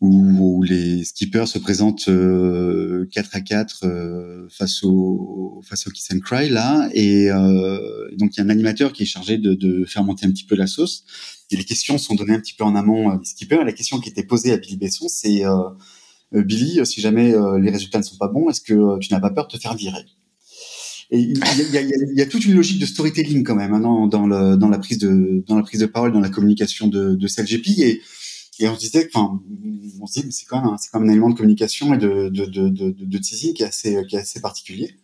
[0.00, 6.08] où, les skippers se présentent 4 euh, à 4 euh, face au face au Kiss
[6.12, 7.28] and Cry là, et
[8.16, 10.44] donc il y a un animateur qui est chargé de, de, faire monter un petit
[10.44, 11.04] peu la sauce.
[11.50, 13.62] Et les questions sont données un petit peu en amont des skippers.
[13.62, 15.42] Et la question qui était posée à Billy Besson, c'est
[16.32, 19.48] Billy, si jamais les résultats ne sont pas bons, est-ce que tu n'as pas peur
[19.48, 20.04] de te faire virer?
[21.10, 23.80] Et il y a, y, y a, toute une logique de storytelling quand même hein,
[23.80, 26.86] dans, dans, le, dans la prise de dans la prise de parole, dans la communication
[26.86, 28.00] de, de CLGP
[28.58, 29.40] et on se disait, enfin,
[30.00, 32.28] on se dit, c'est quand même, c'est quand même un élément de communication et de
[32.28, 34.94] de, de, de, de teasing qui est assez qui est assez particulier.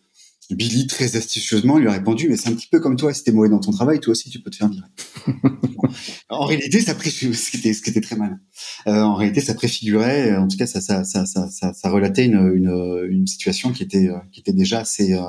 [0.51, 3.31] Billy très astucieusement lui a répondu, mais c'est un petit peu comme toi, si t'es
[3.31, 4.87] mauvais dans ton travail, toi aussi tu peux te faire virer.
[6.29, 8.39] en réalité, ça préfigurait, ce qui était, ce qui était très mal.
[8.85, 12.25] Euh, en réalité, ça préfigurait, en tout cas, ça, ça, ça, ça, ça, ça relatait
[12.25, 15.23] une, une, une, situation qui était, qui était déjà assez, euh,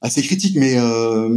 [0.00, 1.28] assez critique, mais euh,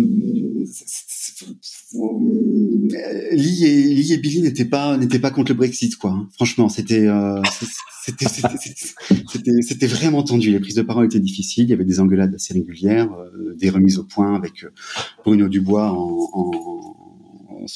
[3.32, 6.12] Lee et Lee et Billy n'étaient pas n'étaient pas contre le Brexit, quoi.
[6.12, 6.30] Hein.
[6.36, 7.42] Franchement, c'était euh,
[8.06, 10.52] c'était c'était c'était vraiment tendu.
[10.52, 11.66] Les prises de parole étaient difficiles.
[11.66, 14.70] Il y avait des engueulades assez régulières, euh, des remises au point avec euh,
[15.26, 16.52] Bruno Dubois en, en,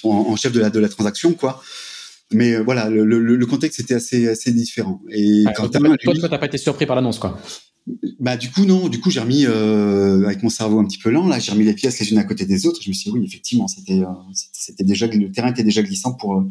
[0.03, 1.61] en, en, chef de la de la transaction, quoi.
[2.31, 5.01] Mais euh, voilà, le, le, le, contexte était assez assez différent.
[5.09, 7.39] Et ouais, quand toi, toi, t'as pas été surpris par l'annonce, quoi.
[8.19, 11.11] Bah du coup non, du coup j'ai remis euh, avec mon cerveau un petit peu
[11.11, 12.81] lent là, j'ai remis les pièces les unes à côté des autres.
[12.81, 16.13] Je me suis dit oui effectivement c'était euh, c'était déjà le terrain était déjà glissant
[16.13, 16.49] pour euh,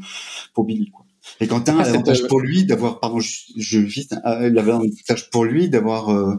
[0.52, 1.04] pour Billy quoi.
[1.40, 5.68] Et Quentin ah, l'avantage euh, pour lui d'avoir pardon je, je vite l'avantage pour lui
[5.68, 6.38] d'avoir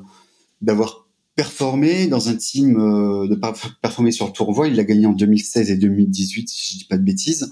[0.61, 3.35] d'avoir performé dans un team de
[3.81, 4.69] performer sur le tournoi.
[4.69, 7.51] Il l'a gagné en 2016 et 2018 si je dis pas de bêtises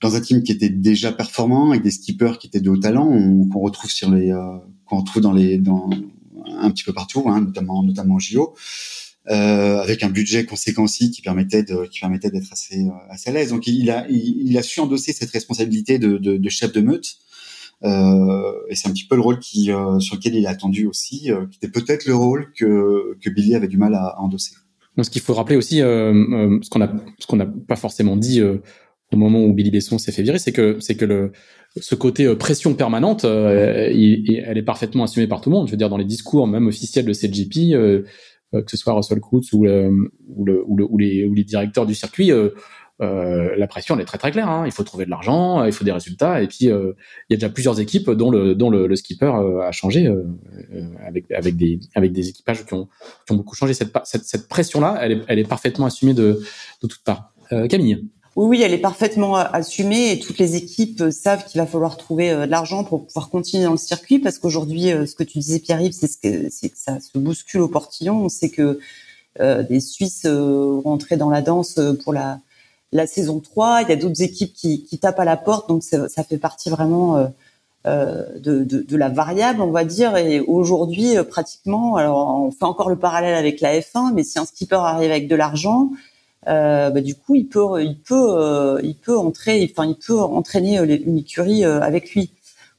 [0.00, 3.10] dans un team qui était déjà performant avec des skippers qui étaient de haut talent
[3.52, 4.32] qu'on retrouve sur les
[4.86, 5.90] qu'on retrouve dans les dans
[6.58, 8.54] un petit peu partout, hein, notamment notamment en JO,
[9.30, 13.30] euh, avec un budget conséquent aussi qui permettait de qui permettait d'être assez euh, assez
[13.30, 13.50] à l'aise.
[13.50, 17.16] Donc il a il, a su endosser cette responsabilité de, chef de meute.
[17.82, 19.70] Euh, et c'est un petit peu le rôle qui
[20.00, 23.68] sur lequel il a attendu aussi, qui était peut-être le rôle que que Billy avait
[23.68, 24.52] du mal à, endosser.
[25.02, 28.40] Ce qu'il faut rappeler aussi, ce qu'on a ce qu'on n'a pas forcément dit
[29.12, 31.32] au moment où Billy Besson s'est fait virer, c'est que c'est que le
[31.76, 35.66] ce côté euh, pression permanente, euh, elle est parfaitement assumée par tout le monde.
[35.66, 38.02] Je veux dire, dans les discours même officiels de CGP, euh,
[38.52, 39.90] que ce soit Russell Coutts ou, le,
[40.28, 42.32] ou, le, ou, les, ou les directeurs du circuit,
[42.98, 44.50] la pression elle est très très claire.
[44.50, 44.64] Hein.
[44.66, 46.70] Il faut trouver de l'argent, il faut des résultats, et puis il
[47.30, 49.32] y a déjà plusieurs équipes dont le, dont le, skipper
[49.62, 50.12] a changé
[51.06, 52.88] avec, avec, des, avec des équipages qui ont,
[53.24, 53.72] qui ont beaucoup changé.
[53.72, 56.40] Cette, cette, cette pression là, elle est, elle est parfaitement assumée de,
[56.82, 57.32] de toutes parts.
[57.68, 58.10] Camille.
[58.36, 61.96] Oui, oui, elle est parfaitement assumée et toutes les équipes euh, savent qu'il va falloir
[61.96, 65.24] trouver euh, de l'argent pour pouvoir continuer dans le circuit parce qu'aujourd'hui, euh, ce que
[65.24, 68.24] tu disais, Pierre-Yves, c'est que, que ça se bouscule au portillon.
[68.24, 68.78] On sait que
[69.40, 72.40] euh, des Suisses euh, rentrés dans la danse pour la,
[72.92, 73.82] la saison 3.
[73.82, 76.38] Il y a d'autres équipes qui, qui, tapent à la porte, donc ça, ça fait
[76.38, 77.32] partie vraiment
[77.86, 80.16] euh, de, de, de, la variable, on va dire.
[80.16, 84.44] Et aujourd'hui, pratiquement, alors on fait encore le parallèle avec la F1, mais si un
[84.44, 85.90] skipper arrive avec de l'argent,
[86.48, 90.18] euh, bah, du coup, il peut, il peut, euh, il peut entrer, enfin, il peut
[90.18, 92.30] entraîner euh, une écurie avec lui,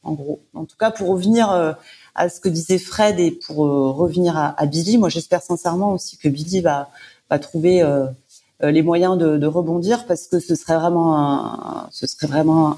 [0.03, 0.41] en gros.
[0.53, 1.75] En tout cas, pour revenir
[2.15, 6.29] à ce que disait Fred et pour revenir à, Billy, moi, j'espère sincèrement aussi que
[6.29, 6.89] Billy va,
[7.29, 7.83] va trouver
[8.61, 12.77] les moyens de, rebondir parce que ce serait vraiment un, ce serait vraiment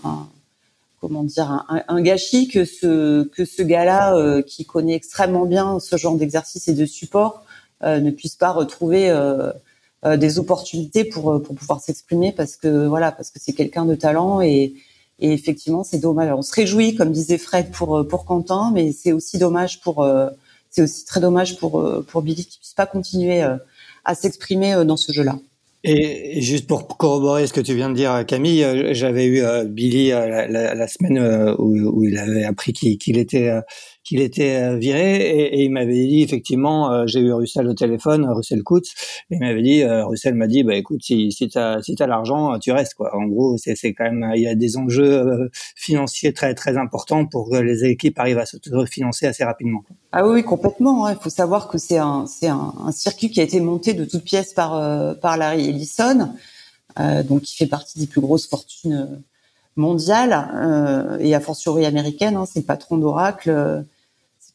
[1.04, 5.98] comment dire un, gâchis que ce que ce gars-là euh, qui connaît extrêmement bien ce
[5.98, 7.44] genre d'exercice et de support
[7.84, 9.52] euh, ne puisse pas retrouver euh,
[10.06, 13.86] euh, des opportunités pour euh, pour pouvoir s'exprimer parce que voilà parce que c'est quelqu'un
[13.86, 14.74] de talent et
[15.20, 16.30] effectivement c'est dommage.
[16.36, 20.06] on se réjouit comme disait Fred pour euh, pour Quentin, mais c'est aussi dommage pour
[20.70, 23.42] c'est aussi très dommage pour pour Billy qui puisse pas continuer
[24.04, 25.38] à s'exprimer dans ce jeu-là.
[25.86, 30.88] Et juste pour corroborer ce que tu viens de dire, Camille, j'avais eu Billy la,
[30.88, 31.20] semaine
[31.60, 33.52] où, où, il avait appris qu'il était
[34.04, 38.30] qu'il était euh, viré et, il m'avait dit effectivement euh, j'ai eu Russell au téléphone
[38.30, 38.90] Russell Coutts
[39.32, 42.08] et il m'avait dit euh, Russell m'a dit bah écoute si si t'as si t'as
[42.08, 45.50] l'argent tu restes quoi en gros c'est c'est quand même il y a des enjeux
[45.76, 50.28] financiers très très importants pour que les équipes arrivent à se refinancer assez rapidement ah
[50.28, 51.14] oui complètement hein.
[51.14, 54.24] il faut savoir que c'est un c'est un, circuit qui a été monté de toutes
[54.24, 56.30] pièces par par Larry Ellison
[57.28, 59.24] donc qui fait partie des plus grosses fortunes
[59.76, 62.36] mondiales et a fortiori américaines.
[62.36, 63.84] Hein, c'est le patron d'Oracle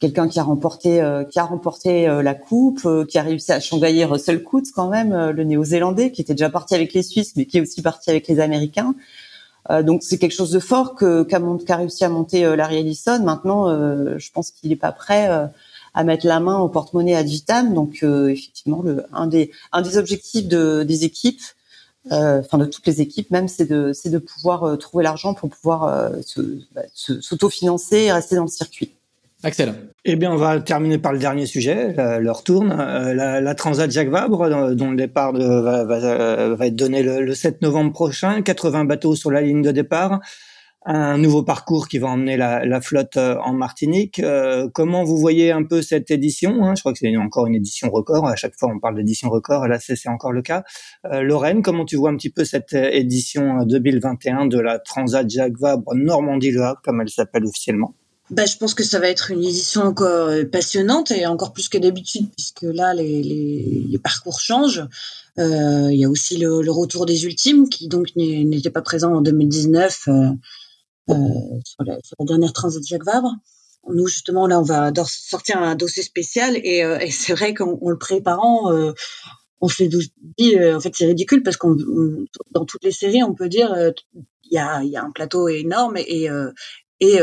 [0.00, 4.42] quelqu'un qui a remporté qui a remporté la coupe, qui a réussi à chambiller Russell
[4.42, 7.60] Coutts quand même, le Néo-Zélandais, qui était déjà parti avec les Suisses, mais qui est
[7.60, 8.94] aussi parti avec les Américains.
[9.82, 13.22] donc c'est quelque chose de fort que qu'a réussi à monter Larry Ellison.
[13.22, 13.68] Maintenant,
[14.18, 15.28] je pense qu'il n'est pas prêt
[15.94, 17.74] à mettre la main au porte-monnaie ad vitam.
[17.74, 21.42] Donc effectivement, le, un des un des objectifs de, des équipes
[22.12, 25.34] euh, enfin de toutes les équipes même, c'est de, c'est de pouvoir euh, trouver l'argent
[25.34, 26.20] pour pouvoir euh,
[26.72, 28.94] bah, s'autofinancer et rester dans le circuit.
[29.44, 29.74] Axel.
[30.04, 32.70] Eh bien, on va terminer par le dernier sujet, leur tourne.
[32.70, 37.34] la, la, Transat Jacques Vabre, dont le départ va, va, va, être donné le, le,
[37.34, 38.42] 7 novembre prochain.
[38.42, 40.20] 80 bateaux sur la ligne de départ
[40.90, 44.20] un nouveau parcours qui va emmener la, la flotte euh, en Martinique.
[44.20, 46.74] Euh, comment vous voyez un peu cette édition hein?
[46.74, 48.26] Je crois que c'est encore une édition record.
[48.26, 49.68] À chaque fois, on parle d'édition record.
[49.68, 50.64] Là, c'est encore le cas.
[51.04, 55.58] Euh, Lorraine, comment tu vois un petit peu cette édition 2021 de la Transat Jacques
[55.58, 57.94] Vabre Normandie-Le Havre, comme elle s'appelle officiellement?
[58.30, 61.78] Bah, je pense que ça va être une édition encore passionnante et encore plus que
[61.78, 64.84] d'habitude puisque là les, les, parcours changent.
[65.38, 69.14] Euh, il y a aussi le, le, retour des ultimes qui donc n'était pas présent
[69.14, 70.12] en 2019 euh,
[71.10, 71.14] euh,
[71.64, 73.34] sur, la, sur, la, dernière Transat Jacques Vabre.
[73.88, 77.78] Nous justement là on va sortir un dossier spécial et, euh, et c'est vrai qu'en
[77.88, 78.92] le préparant euh,
[79.60, 81.76] on s'est dit en fait c'est ridicule parce qu'on
[82.50, 83.74] dans toutes les séries on peut dire
[84.50, 86.50] il y a, y a un plateau énorme et, euh,
[87.00, 87.18] et,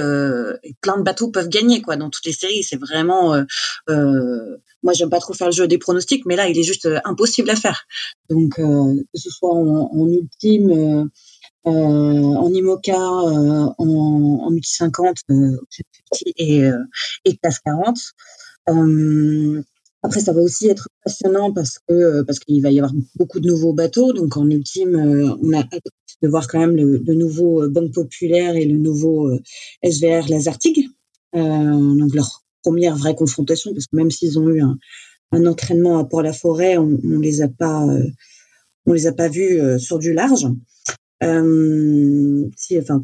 [0.82, 3.44] plein de bateaux peuvent gagner quoi dans toutes les séries c'est vraiment euh,
[3.90, 6.88] euh, moi j'aime pas trop faire le jeu des pronostics mais là il est juste
[7.04, 7.86] impossible à faire
[8.30, 11.10] donc que ce soit en, ultime
[11.68, 15.58] euh, en IMOCA, euh, en, en multi 50 euh,
[16.38, 16.62] et,
[17.26, 17.98] et classe 40.
[20.04, 23.48] Après, ça va aussi être passionnant parce que parce qu'il va y avoir beaucoup de
[23.48, 24.14] nouveaux bateaux.
[24.14, 24.96] Donc, en ultime,
[25.42, 25.64] on a
[26.26, 29.32] de voir quand même le, nouveau Banque Populaire et le nouveau
[29.84, 30.90] SVR Lazartig.
[31.36, 34.78] Euh, donc, leur première vraie confrontation, parce que même s'ils ont eu un,
[35.46, 37.86] entraînement à Port-la-Forêt, on, on les a pas,
[38.86, 40.48] on les a pas vus sur du large.
[41.24, 43.02] Euh, si, enfin,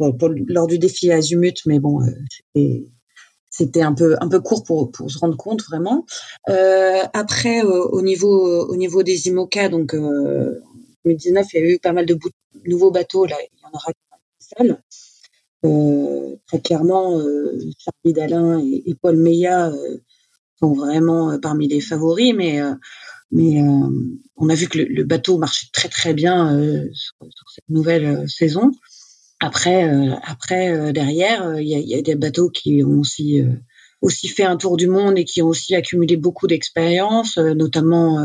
[0.47, 2.67] lors du défi Azumut, mais bon, euh,
[3.49, 6.05] c'était un peu un peu court pour pour se rendre compte vraiment.
[6.49, 10.59] Euh, après, euh, au niveau au niveau des IMOCA, donc euh,
[11.05, 12.17] 2019, il y a eu pas mal de
[12.65, 13.25] nouveaux bateaux.
[13.25, 13.91] Là, il y en aura
[14.39, 14.81] seul.
[15.63, 19.71] Euh, très clairement, euh, Charlie Dalin et, Paul Meillat
[20.59, 22.59] sont vraiment parmi les favoris, mais
[23.31, 23.87] mais euh,
[24.35, 27.15] on a vu que le, bateau marchait très très bien euh, sur,
[27.53, 28.71] cette nouvelle euh, saison.
[29.39, 33.43] Après, euh, après derrière, il y a, y, a, des bateaux qui ont aussi
[34.01, 38.23] aussi fait un tour du monde et qui ont aussi accumulé beaucoup d'expérience, notamment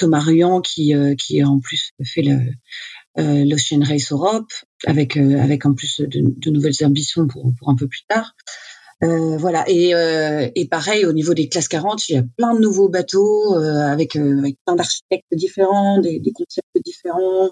[0.00, 2.38] Thomas Ruyant qui qui en plus fait le
[3.16, 4.50] l'Ocean Race Europe
[4.86, 8.34] avec avec en plus de, nouvelles ambitions pour pour un peu plus tard.
[9.02, 12.54] Euh, voilà et, euh, et pareil au niveau des classes 40 il y a plein
[12.54, 17.46] de nouveaux bateaux euh, avec, euh, plein d'architectes différents des, concepts différents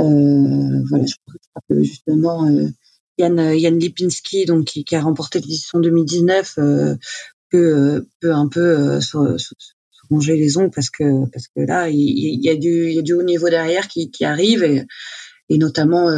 [0.00, 2.46] euh, voilà je crois que justement
[3.16, 6.58] Yann Yann Lipinski donc qui, a remporté l'édition 2019
[7.48, 9.16] peut peut un peu se,
[10.08, 12.98] se, ranger les ongles parce que parce que là il, y a du il y
[12.98, 14.64] a du haut niveau derrière qui, qui arrive
[15.48, 16.08] et notamment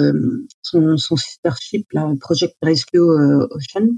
[0.62, 3.88] son, son sister ship là Project Rescue Ocean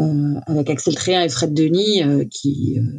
[0.00, 2.98] euh, avec Axel Tréhin et Fred Denis euh, qui euh,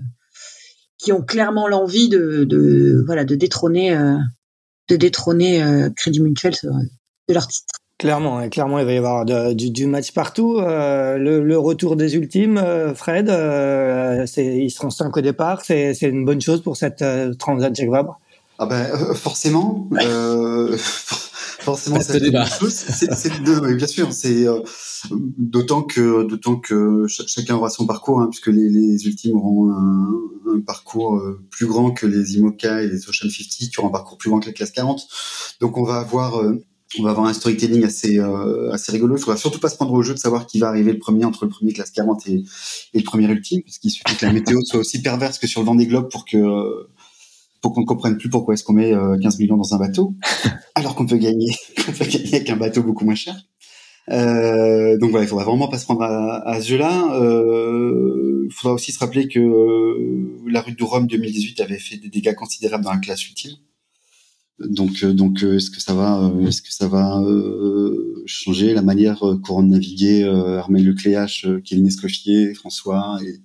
[0.98, 3.98] qui ont clairement l'envie de, de, voilà de détrôner
[4.90, 7.76] de détrôner Crédit Mutuel de leur titre.
[8.00, 10.58] Clairement, et clairement, il va y avoir de, du, du, match partout.
[10.58, 15.66] Euh, le, le, retour des ultimes, euh, Fred, euh, ils seront cinq au départ.
[15.66, 17.04] C'est une bonne chose pour cette
[17.38, 18.18] Transat Jacques Vabre.
[18.58, 18.86] Ah ben
[19.16, 19.90] forcément,
[20.78, 24.14] forcément c'est le deux, bien sûr.
[24.14, 24.60] C'est euh,
[25.12, 30.56] d'autant que d'autant que chacun aura son parcours, hein, puisque les, les, ultimes auront un,
[30.56, 34.18] un, parcours plus grand que les IMOCA et les Ocean 50, qui auront un parcours
[34.18, 35.06] plus grand que les classes 40.
[35.60, 36.64] Donc on va avoir euh,
[36.98, 39.16] on va avoir un storytelling assez euh, assez rigolo.
[39.16, 41.26] Il faudra surtout pas se prendre au jeu de savoir qui va arriver le premier
[41.26, 42.44] entre le premier classe 40 et,
[42.94, 45.68] le premier ultime, parce qu'il suffit que la météo soit aussi perverse que sur le
[45.68, 46.38] Vendée Globe pour que
[47.62, 50.16] pour qu'on ne comprenne plus pourquoi est-ce qu'on met 15 euh, millions dans un bateau,
[50.76, 51.54] alors qu'on peut gagner,
[51.86, 53.36] qu'on peut gagner avec un bateau beaucoup moins cher.
[54.12, 57.14] Euh, donc voilà, il faudra vraiment pas se prendre à, à ce jeu-là.
[57.22, 61.98] Euh, il faudra aussi se rappeler que euh, la rue de Rome 2018 avait fait
[61.98, 63.56] des dégâts considérables dans la classe ultime.
[64.66, 67.22] Donc, euh, donc, est-ce que ça va, est-ce que ça va
[68.26, 73.40] changer la manière courant de naviguer Armel Lecléache, Kevin Escoffier, François et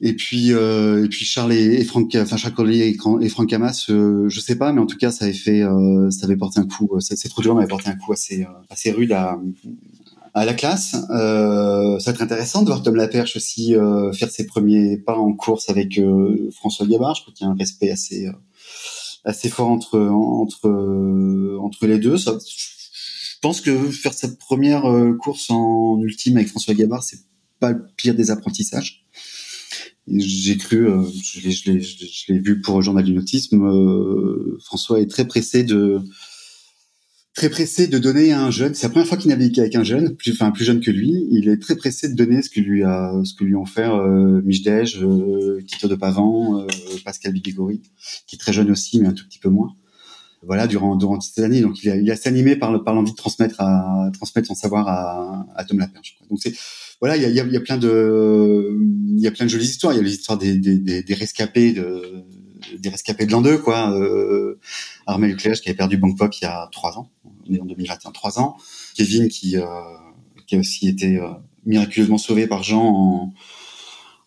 [0.00, 3.88] et puis, euh, et puis Charles et, et Franck, enfin Charles Collier et, Franck Hamas,
[3.88, 6.60] euh, je sais pas, mais en tout cas, ça avait fait, euh, ça avait porté
[6.60, 6.90] un coup.
[7.00, 9.38] Cette, route avait porté un coup assez, euh, assez rude à,
[10.36, 10.94] à la classe.
[11.10, 15.16] Euh, ça va être intéressant de voir Tom Laperche aussi euh, faire ses premiers pas
[15.16, 17.14] en course avec euh, François Gabard.
[17.14, 18.28] Je crois qu'il y a un respect assez
[19.26, 20.68] assez fort entre entre
[21.60, 22.16] entre les deux.
[22.16, 24.84] Je pense que faire sa première
[25.20, 27.20] course en ultime avec François Gabard, c'est
[27.60, 29.04] pas le pire des apprentissages.
[30.08, 30.88] J'ai cru,
[31.22, 34.58] je l'ai vu pour journal du nautisme.
[34.64, 36.00] François est très pressé de
[37.36, 38.74] très pressé de donner à un jeune.
[38.74, 41.26] C'est la première fois qu'il navigue avec un jeune, plus, enfin plus jeune que lui.
[41.30, 43.86] Il est très pressé de donner ce que lui a, ce que lui ont fait
[43.86, 46.66] euh, Michdej, euh, Tito de Pavan, euh,
[47.04, 47.82] Pascal Bigigori,
[48.26, 49.76] qui est très jeune aussi, mais un tout petit peu moins.
[50.42, 53.16] Voilà, durant durant ces années, donc il a, il a s'animé par par l'envie de
[53.16, 56.18] transmettre à transmettre son savoir à, à Tom Laperche.
[56.30, 56.54] Donc c'est
[57.00, 58.78] voilà, il y a, il y a plein de
[59.16, 59.92] il y a plein de jolies histoires.
[59.92, 62.22] Il y a l'histoire des, des, des, des rescapés de
[62.78, 63.92] des rescapés de l'an 2, quoi.
[63.92, 64.58] Euh,
[65.06, 67.10] Armel qui avait perdu Bangkok il y a trois ans.
[67.48, 68.56] On est en 2021, trois ans.
[68.96, 69.64] Kevin qui, euh,
[70.46, 71.28] qui a aussi été euh,
[71.64, 73.34] miraculeusement sauvé par Jean en,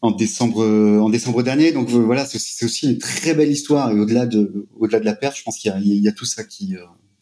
[0.02, 1.72] en décembre en décembre dernier.
[1.72, 3.92] Donc euh, voilà, c'est aussi une très belle histoire.
[3.92, 6.44] Et au-delà de au-delà de la perte, je pense qu'il y, y a, tout ça
[6.44, 6.76] qui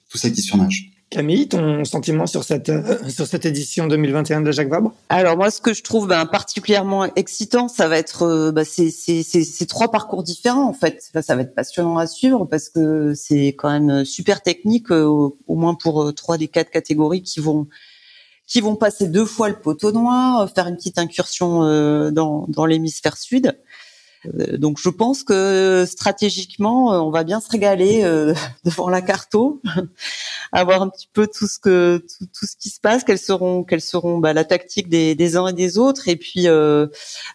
[0.10, 0.92] tout ça qui surnage.
[1.10, 4.94] Camille, ton sentiment sur cette euh, sur cette édition 2021 de Jacques Vabre?
[5.08, 9.66] Alors moi, ce que je trouve ben, particulièrement excitant, ça va être euh, ben, ces,
[9.70, 11.10] trois parcours différents en fait.
[11.22, 15.56] Ça va être passionnant à suivre parce que c'est quand même super technique, euh, au,
[15.56, 17.68] moins pour trois des quatre catégories qui vont
[18.46, 21.62] qui vont passer deux fois le poteau noir, faire une petite incursion
[22.12, 23.58] dans, dans l'hémisphère sud.
[24.36, 28.34] Euh, donc je pense que stratégiquement, euh, on va bien se régaler euh,
[28.66, 29.62] devant la carto,
[30.52, 33.82] avoir un petit peu tout ce que tout, ce qui se passe, quelles seront quelles
[33.82, 36.08] seront bah, la tactique des, des uns et des autres.
[36.08, 36.48] Et puis,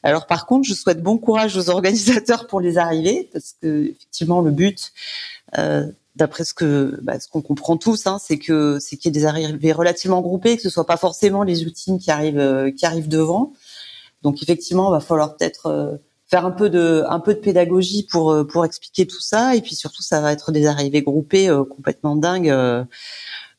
[0.02, 4.40] alors par contre, je souhaite bon courage aux organisateurs pour les arrivées, parce que effectivement
[4.40, 4.92] le but.
[6.14, 9.18] D'après ce que bah, ce qu'on comprend tous, hein, c'est que c'est qu'il y ait
[9.18, 13.08] des arrivées relativement groupées, que ce soit pas forcément les ultimes qui arrivent qui arrivent
[13.08, 13.54] devant.
[14.20, 15.98] Donc effectivement, il va falloir peut-être
[16.32, 19.60] faire un peu de un peu de pédagogie pour euh, pour expliquer tout ça et
[19.60, 22.84] puis surtout ça va être des arrivées groupées euh, complètement dingues euh,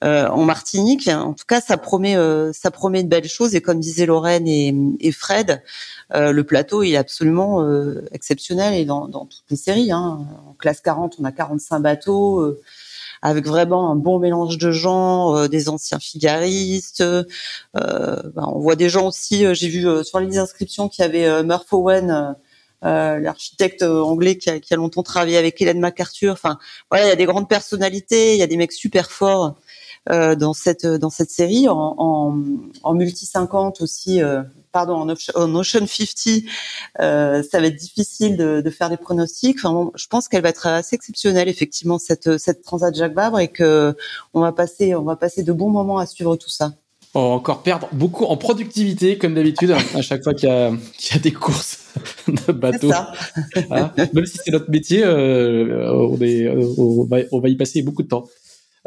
[0.01, 1.07] en Martinique.
[1.07, 2.17] En tout cas, ça promet
[2.51, 5.63] ça promet de belles choses et comme disaient Lorraine et, et Fred,
[6.13, 7.65] le plateau il est absolument
[8.11, 9.93] exceptionnel et dans, dans toutes les séries.
[9.93, 10.27] Hein.
[10.45, 12.53] En classe 40, on a 45 bateaux
[13.21, 16.99] avec vraiment un bon mélange de gens, des anciens figaristes.
[16.99, 17.23] Euh,
[17.73, 19.45] ben, on voit des gens aussi.
[19.55, 22.33] J'ai vu sur les inscriptions qu'il y avait Murph Owen euh,
[22.83, 26.33] l'architecte anglais qui a, qui a, longtemps travaillé avec Hélène MacArthur.
[26.33, 26.57] Enfin,
[26.91, 29.55] voilà, il y a des grandes personnalités, il y a des mecs super forts
[30.09, 31.69] euh, dans cette dans cette série.
[31.69, 32.37] En, en,
[32.83, 36.43] en multi 50 aussi, euh, pardon, en, Ocean 50,
[36.99, 39.63] euh, ça va être difficile de, de faire des pronostics.
[39.63, 43.47] Enfin, je pense qu'elle va être assez exceptionnelle effectivement cette cette Transat Jacques Vabre et
[43.47, 43.95] que
[44.33, 46.73] on va passer on va passer de bons moments à suivre tout ça.
[47.15, 51.15] On va encore perdre beaucoup en productivité, comme d'habitude, à chaque fois qu'il y, y,
[51.15, 51.85] a des courses
[52.27, 52.91] de bateaux.
[52.91, 57.83] Hein Même si c'est notre métier, euh, on, est, on, va, on, va, y passer
[57.83, 58.27] beaucoup de temps.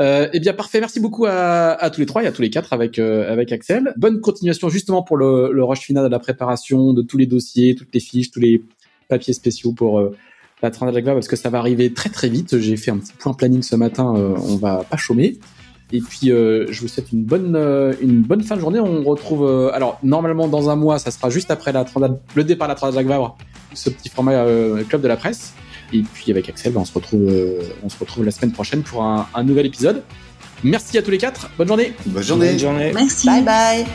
[0.01, 0.81] Euh, eh bien, parfait.
[0.81, 3.51] Merci beaucoup à, à, tous les trois et à tous les quatre avec euh, avec
[3.53, 3.95] Axel.
[3.97, 7.75] Bonne continuation justement pour le, le rush final de la préparation de tous les dossiers,
[7.75, 8.63] toutes les fiches, tous les
[9.09, 10.17] papiers spéciaux pour euh,
[10.63, 12.59] la Transat parce que ça va arriver très très vite.
[12.59, 14.15] J'ai fait un petit point planning ce matin.
[14.17, 15.39] Euh, on va pas chômer.
[15.93, 18.81] Et puis, euh, je vous souhaite une bonne, euh, une bonne fin de journée.
[18.81, 21.85] On retrouve, euh, alors normalement dans un mois, ça sera juste après la
[22.35, 23.37] le départ de la Transat Vabre,
[23.73, 24.45] ce petit format
[24.89, 25.55] club de la presse.
[25.93, 27.31] Et puis avec Axel, ben, on se retrouve,
[27.85, 30.03] on se retrouve la semaine prochaine pour un, un, nouvel épisode.
[30.65, 31.49] Merci à tous les quatre.
[31.57, 31.95] Bonne journée.
[32.07, 32.51] Bonne journée.
[32.51, 32.93] Bonne journée.
[32.93, 33.27] Merci.
[33.27, 33.87] Bye bye.